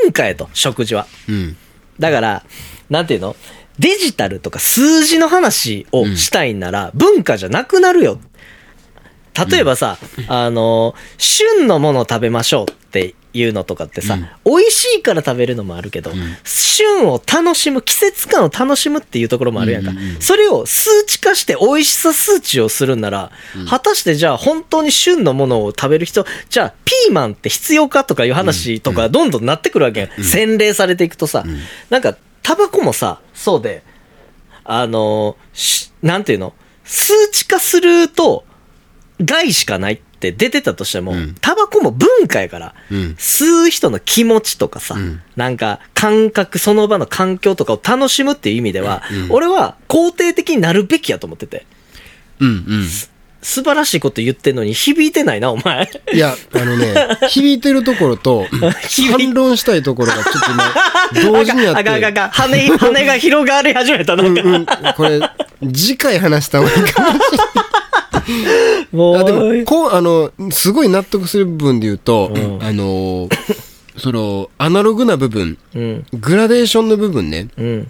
[0.03, 1.07] 文化やと、食事は。
[1.29, 1.57] うん。
[1.97, 2.43] だから、
[2.89, 3.35] なんていうの？
[3.79, 8.19] デジタルとか数字の話をしたいんなら、文化じゃなくなるよ。
[9.49, 9.97] 例えばさ、
[10.27, 16.11] あの、旬のものを食べましょうっていうのとかってさ、美味しいから食べるのもあるけど、
[16.43, 19.91] 旬を楽しむ、季節感を楽しむっていうところもあるやんか。
[19.91, 23.31] うんうんうんそれを数値化して美味しさ数値をするんなら、
[23.69, 30.23] 果たしてじゃあ本当に旬のものを食べる人、じゃあピーマンって必要かとかいう話とかどんどんなってくるわけやん。
[30.23, 31.43] 洗礼されていくとさ、
[31.89, 33.83] なんかタバコもさ、そうで、
[34.63, 35.37] あの
[36.01, 36.53] なんていうの？
[36.85, 38.45] 数値化すると
[39.19, 39.93] 害しかない。
[39.93, 42.97] って出てたとしてもうん、タバコも文化やから、うん。
[43.17, 45.21] 吸う人の気持ちとかさ、ん。
[45.35, 49.31] なんか感覚、その場の環境とかを楽しむっていう意味では、うん。
[49.31, 51.65] 俺は肯定的になるべきやと思ってて。
[52.39, 52.87] うんうん。
[53.43, 55.89] 素晴らしいこと言ってんのに響いてないな、お前。
[56.13, 56.93] いやあのね
[57.29, 58.47] 響いてるところと
[59.11, 60.73] 反論したいところがちょっと今
[61.31, 61.89] 同時にあって。
[61.89, 64.41] あかん羽、羽が広がり始めた、なんか。
[64.41, 64.65] うんうん。
[64.95, 65.19] これ
[65.73, 67.43] 次回話した方がいいかもしれな
[67.79, 67.82] い
[68.23, 72.63] あでもこうあのすごい納得する部分で言うと、うん。
[72.63, 73.29] あの
[73.97, 77.49] そのアナログな部分うん、グラデーションの部分ね。
[77.57, 77.87] うん、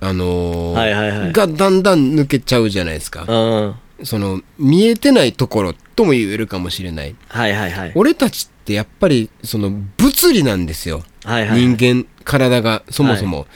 [0.00, 1.32] あのはいはいはい。
[1.32, 3.24] がだんだん抜けちゃうじゃないですか。
[3.26, 3.74] うん。
[4.04, 7.14] その見えてないところとも言えるかもしれない。
[7.28, 7.92] はいはいはい。
[7.94, 11.02] 俺たちってやっぱりその物理なんですよ。
[11.24, 11.60] はいはい。
[11.60, 13.46] 人間体がそもそも、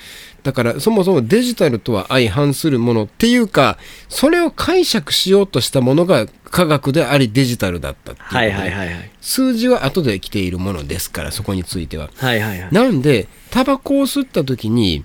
[0.44, 3.78] だからそもそもデジタルとは相反するものっていうか
[4.10, 9.10] それを解釈しようとしたものが科学でありデジタルだったっていうはいはいはいはい。
[9.22, 12.72] 数字は後で来ているものですからそこについてははいはいはい。
[12.72, 15.02] なんでタバコを吸った時に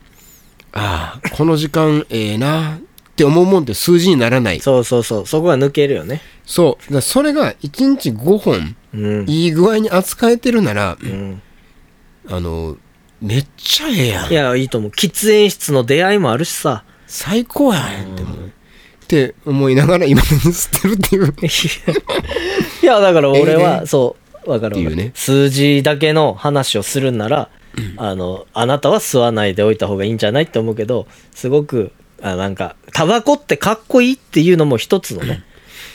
[0.74, 2.80] ああこの時間ええなっ
[3.16, 5.26] て思うもんって数字にならないそうそうそう。
[5.26, 6.22] そこが抜けるよね。
[6.46, 9.30] そうだそれが1日5本うん。
[9.30, 11.42] いい具合に扱えてるならうん。
[12.30, 12.76] あの
[13.22, 14.32] めっちゃええやん。
[14.32, 14.92] いや、いいと思う。
[14.92, 16.84] 喫煙室の出会いもあるしさ。
[17.08, 18.52] 最高やんって思うっ
[19.08, 21.34] て思いながら今に吸ってるっていう。
[22.84, 24.16] いや、だから俺ええは、そ
[24.46, 25.12] う、わかるわかる、ね。
[25.16, 27.50] 数字だけの話をするんなら、
[27.98, 31.92] あの、あなたは吸わないでおいた方がいいんじゃないって思うけど、すごく、
[32.22, 35.44] あなんか、タバコってかっこいいっていうのも一つのね。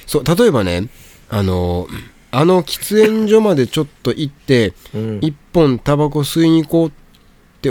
[0.06, 0.88] そう例えばね
[1.28, 1.86] あの
[2.30, 5.18] あの喫煙所までちょっと行ってうん。
[5.22, 7.03] 一本タバコ吸いに行こうって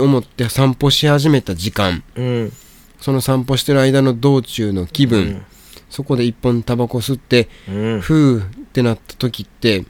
[0.00, 2.52] 思って散歩し始めた時間うん。
[3.00, 5.42] その散歩してる間の道中の気分、うん
[5.90, 8.00] そこで一本タバコ吸ってうん。
[8.00, 9.84] ふーってなった時って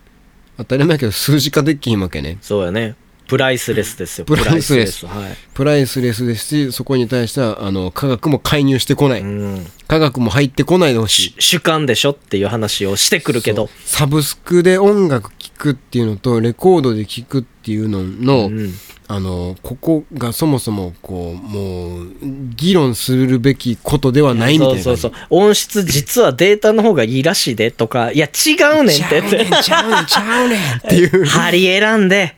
[0.58, 2.94] 当たり前やけど数字化できひんわけねそうやね。
[3.26, 4.26] プライスレスですよ。
[4.26, 5.36] プライスレスプライはい。
[5.54, 9.66] プライスレスですしそこに対してはあの科学も介入してこない、うん。
[9.88, 13.70] 科学も入ってこないでほしい主主観でしょっていう話をしてくるけど。
[13.86, 18.74] サブスクで音楽聴くっていうのとレコードで聴くっていうのの、うん。
[19.06, 22.08] あのここがそもそもこうもう
[22.56, 24.82] 議論するべきことではないみたいな。
[24.82, 25.26] そうそうそう。
[25.28, 29.22] 音質実はデータの方がいいらしいでとか、いや違うねんって。
[29.22, 31.24] ちゃうねんちゃうねんちゃうねんっていう。
[31.28, 32.34] 針選んで、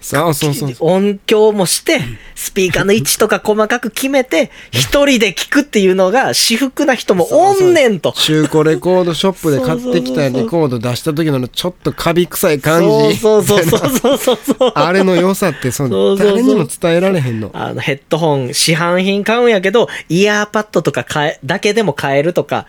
[0.00, 0.74] そうそうそう。
[0.80, 2.00] 音響もして、
[2.34, 8.12] スピーカーの位置とか細かく決めて、一人で聞くっていうのが私服な人もおんねんと。
[8.12, 13.16] 中古レコードショップで買ってきたレコード出した時のちょっとカビ臭い感じ。
[13.16, 14.72] そうそうそうそうそうそう。
[14.74, 17.50] あれの良さってその誰にも伝えられへんの。
[17.52, 22.66] あのヘッドホン市販品買うんやけど、イヤーパッドとか買え、だけでも買えるとか、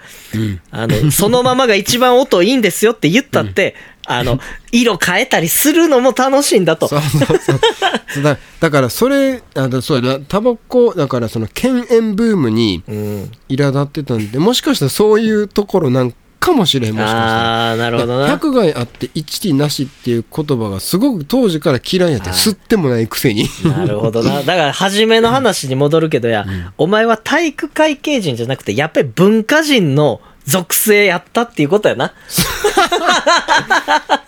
[0.72, 3.76] あの、そのままが一番音いいんですよって言ったって、
[4.18, 4.40] あの、
[4.72, 6.88] 色変えたりするのも楽しいんだと。
[6.88, 13.32] そうそうそうだだからそれあのそうやなタバコだからその犬猿ブームにうん。
[13.50, 18.28] 苛立ってたんでもしかしたらそういうところなんかもしれんもしかしたらああ、なるほどな。
[18.28, 24.42] 百害あって一理なしっていう言葉がすごく当時から嫌いやってあー吸ってもないくせになるほどな。
[24.44, 26.46] だから、初めの話に戻るけどや、
[26.80, 30.20] お前は体育会系人じゃなくて、やっぱり文化人の
[30.52, 32.14] 属性やったっていうことやな。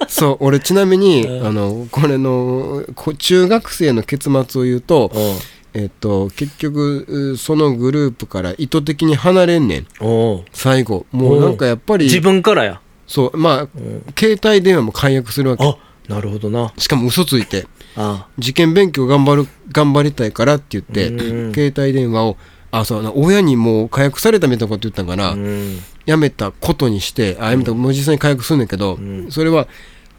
[0.08, 1.48] そう俺ちなみに、うん。
[1.48, 5.12] あのこれのこ中学生の結末を言うと、
[5.74, 9.88] えっと結局うそのグループから意図的に離れんねん。
[10.54, 11.06] 最後。
[11.12, 12.80] もうなんかやっぱり自分からや。
[13.06, 13.68] そうまあ、
[14.18, 15.64] 携帯電話も解約するわけ。
[15.64, 15.76] あ、
[16.08, 16.74] なるほどな。
[16.78, 21.54] しかも嘘ついてあ受験勉強頑張る頑張りたいからって言って、うん。
[21.54, 22.38] 携帯電話を
[22.72, 25.80] あそうな親にもう解約されたみたいなこと言ったんかな、うん。
[26.06, 29.68] やめたことにしてあやめたもう実際に解約するんだけど、んそれは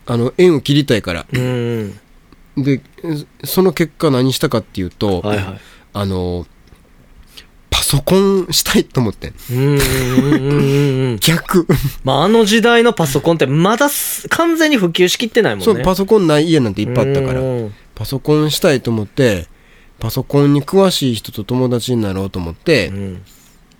[0.06, 1.98] あの縁を切りたいからうん。
[2.56, 2.80] で
[3.42, 5.60] その結果何したかっていうと、はいはい。
[5.92, 6.46] あの
[7.70, 11.18] パソコンしたいと思ってんうんうんうんうんうん。
[11.20, 11.66] 逆
[12.04, 15.64] まあ、あの時代のパソコンってまだす完全に普及しきってないもんね。
[15.64, 19.48] そうパソコンない家なんていっぱいあったからうんパソコンしたいと思って
[19.98, 23.22] パソコンに詳しい人と友達になろうと思って、うん。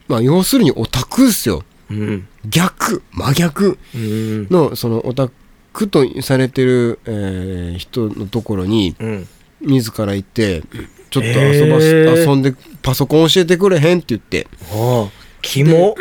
[0.09, 2.29] まあ要するにオタクっすようん。
[2.49, 4.47] 逆真逆うん。
[4.51, 5.29] のそのオタ
[5.73, 9.29] クとされてる、えー人のところにうん。
[9.61, 10.63] 自ら行って
[11.11, 15.11] ちょっと遊ばし、へー遊んでパソコン教えてくれへんって言ってああ、
[15.41, 15.95] キモ。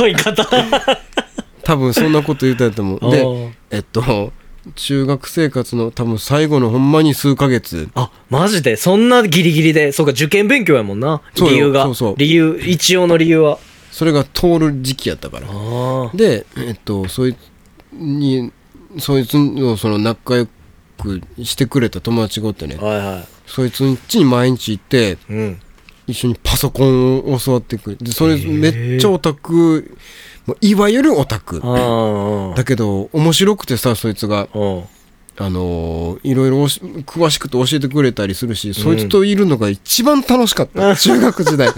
[0.00, 0.46] 誘い方？
[1.64, 3.26] 多分そんなこと言ったと思うで
[3.70, 4.32] えっと
[4.74, 8.76] 中学生活の多分最後のほんまに数ヶ月あ、マジで？
[8.76, 9.90] そんなギリギリで？
[9.92, 11.22] そうか、受験勉強やもんな。
[11.36, 11.84] 理由が。
[11.84, 13.58] そうそう理由、一応の理由は。
[14.00, 17.38] それが通る時期やったからあでえっとそいつ
[17.92, 18.50] に
[18.98, 20.46] そいつのその仲良
[20.98, 22.82] くしてくれた友達がおってねあ。
[22.82, 25.34] はいはそいつん家に毎日行ってい。
[25.34, 25.60] うん。
[26.06, 29.94] 一緒にパソコンを教わってくれでそれめっちゃオタク
[30.62, 31.60] いわゆるオタク。
[32.56, 34.84] だけど面白くてさそいつがうん。
[35.36, 41.70] あのーいろいろ詳しくて教えてくれたりするし、そいつといるのが一番楽しかった 中学時代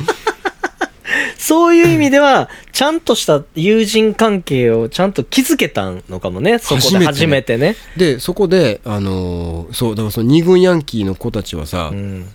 [1.43, 6.61] そういう意味では、ちゃんとした友人関係をちゃんと築けたのかもね。
[6.61, 7.75] そこで初めてね。
[7.97, 12.29] でそこであのーそうだからその二軍ヤンキーの子たちはさ、うん。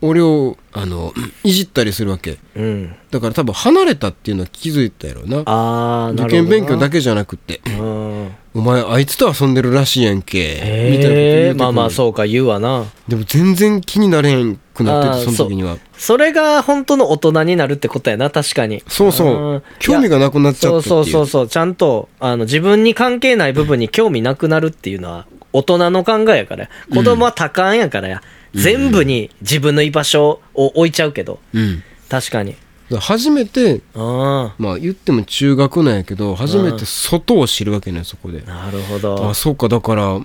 [0.00, 2.94] 俺をあの いじったりするわけうん。
[3.10, 6.12] だから多分離れたっていうのは気づいたやろうなあ。
[6.14, 8.30] 受験勉強だけじゃなくってうん。
[8.54, 12.84] お前あいつと遊んでるらしいやんけみたいなこと言うまあまあそうか、言うわな。
[13.08, 18.82] でも全然気になれへんくなってその時にはそれが本当の大人になるってことやな、確かに。
[18.88, 26.68] そうそううん興味がなくなっちゃううそうそうそう、ちゃんと、あの、自分に関係ない部分に興味なくなるっていうのは、大人の考えやから。
[26.92, 28.22] 子供は多感やからや。
[28.54, 31.38] 全部に自分の居場所を置いちゃうけど。
[31.54, 32.56] うん確かに。
[32.98, 39.34] 初めてあまあ言っても中学なんやけど初めて外を知るわけねそこであ、なるほどあ。
[39.34, 40.20] そうかだから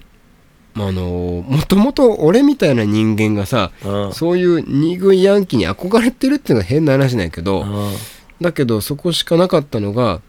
[0.80, 4.14] あのもともと俺みたいな人間がさうん。
[4.14, 7.94] そういう二軍ヤンキーに憧れてるっていうのは変な話なんやけどうん。
[8.42, 10.22] だけどそこしかなかったのが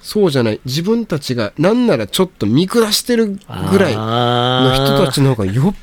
[0.00, 5.74] そうじゃない自分たちがなんならちょっと見下してるぐらいのの人たちの方がよっ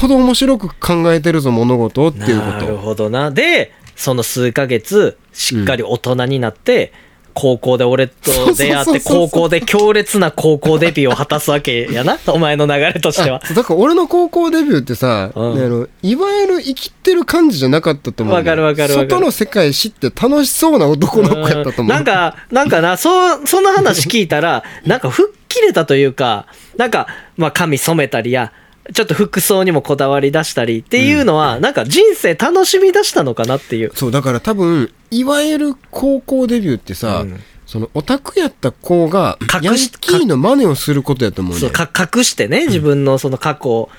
[0.00, 3.30] ぽど面白く考えてるぞ物事をっていうこなるとほどな。
[3.32, 6.92] で、その数ヶ月、しっかり大人になって、
[7.38, 12.18] 高校で俺と出会って、高校で強烈な高校デビューを果たすわけやな。
[12.26, 13.40] お前の流れとしては。
[13.48, 15.56] あだから俺の高校デビューってさ、うん。
[15.56, 18.34] ねあのいわゆる生きてる感じじゃなかったと思う。
[18.34, 21.86] わかるわかる外の世界知って楽しそうな男の子やったと思う。
[21.86, 28.52] なんか、なんかな、そう、その話聞いたら、なんか吹っ切れたというか、なんか、まあ髪染めたりや、
[28.92, 33.92] ちょっと服装にもこだわり出したりっていうのは、なんか人生楽しみ出したのかなっていう。
[33.94, 37.40] そうだから多分いわゆる高校デビューってさ、うん。
[37.66, 43.90] そのオタクやった子がヤン隠しキーの真似をすることやと思うねそう、か、隠してね、自分のその過去を。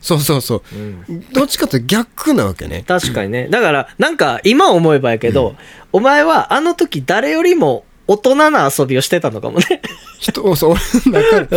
[0.00, 0.62] そうそうそう、
[1.32, 2.84] どっちかって逆なわけね。
[2.88, 3.48] 確かにね。
[3.48, 5.56] だから、なんか、今思えばやけど、
[5.92, 9.82] お前はあの時誰よりも大人な遊びをしてたのかもね。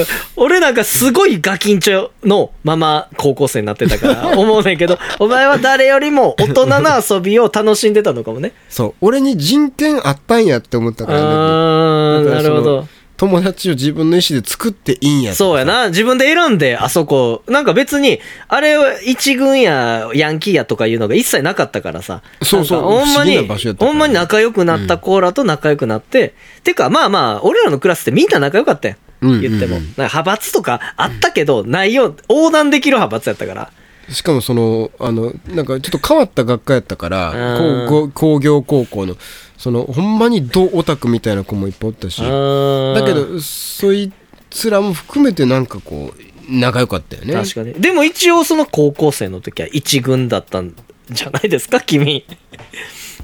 [0.35, 8.53] 俺なんかすごいガキンチョのまま高校生になってたから 思うねんけど、お前は誰よりも大人な遊びを楽しんでたのかもね。
[8.69, 12.87] そう俺に人権あったんやって思ったからねあー、なるほど。
[13.19, 15.89] 友達を自分の意思で作っていいんやそうやな。
[15.89, 17.43] 自分で選んで、あそこ。
[17.49, 22.21] なんか別に、あれは一軍やヤンキーやとかいうのが一切なかったからさ。
[22.41, 23.45] そうそうほんまに、
[23.77, 28.97] ほんまに仲良くなったコーラと仲良くなって、てかまあまあ、俺らのクラスってみんな仲良かったやん。
[29.21, 29.79] うん言っても。
[29.97, 33.71] 派閥とかあったけど、内容、横断できる派閥やったから。
[34.11, 37.87] しかもそのあのなんかちょっと変わった学科やったからうん。
[37.87, 39.15] 工工工業高校の
[39.57, 44.11] そのほんまにドオタクみたいな子もいっぱいおったしだだけどそい
[44.49, 47.33] つらも含めてなんかこう仲良かったよね。
[47.33, 47.73] 確かに。
[47.73, 50.75] でも一応その高校生の時は一軍だったん
[51.11, 52.25] じゃないですか、君。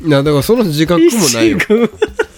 [0.06, 1.58] いやだからその自覚もないよ。
[1.58, 1.90] 一軍。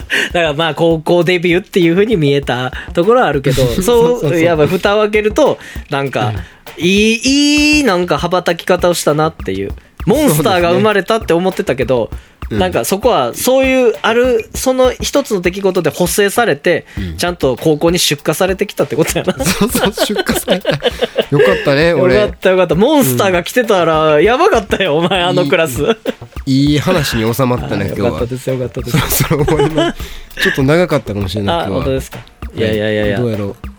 [0.32, 6.34] だからまあ高校デビューっていう風に見えたところはあるけど、 そう、やっぱ蓋を開けると、なんか、
[6.78, 9.72] いい、いいなんか羽ばたき方をしたなっていう。
[10.06, 12.18] モンスターが生まれたって思ってたけど、うん
[12.50, 16.86] なんかそこはそういうあるその一つの出来事で補正されて、
[17.18, 19.34] ちゃんと高校に出荷されてきたってことやな。
[19.44, 22.76] そうそう出荷された よかったねよか俺ったよかった。
[22.76, 25.84] モンスターが来てたら、やばかったよ、お前、あのクラス。
[26.46, 28.98] いい話に収まったねよ 今日はかったです、よかったです
[29.28, 29.36] そ。
[29.36, 32.20] ろそろ終わりますちょっと長かったかもしれないあ、本当ですか。
[32.56, 33.26] いやいやいやいやど。
[33.26, 33.77] うやろう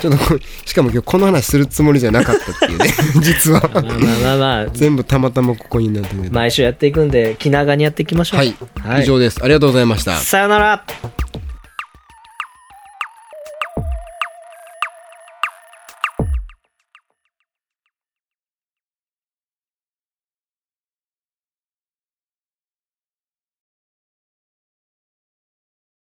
[0.00, 0.18] ちょっと
[0.64, 2.86] しかも今日この話するつもりじゃなかったっていうね。
[3.22, 3.60] 実は。
[3.60, 8.38] まあまあまあまあ、全部たまたまここになったけど毎週やっていくんで、気長にやっていきましょう。
[8.38, 9.02] はい、はい。
[9.02, 9.40] 以上です。
[9.42, 10.16] ありがとうございました。
[10.16, 10.84] さよなら。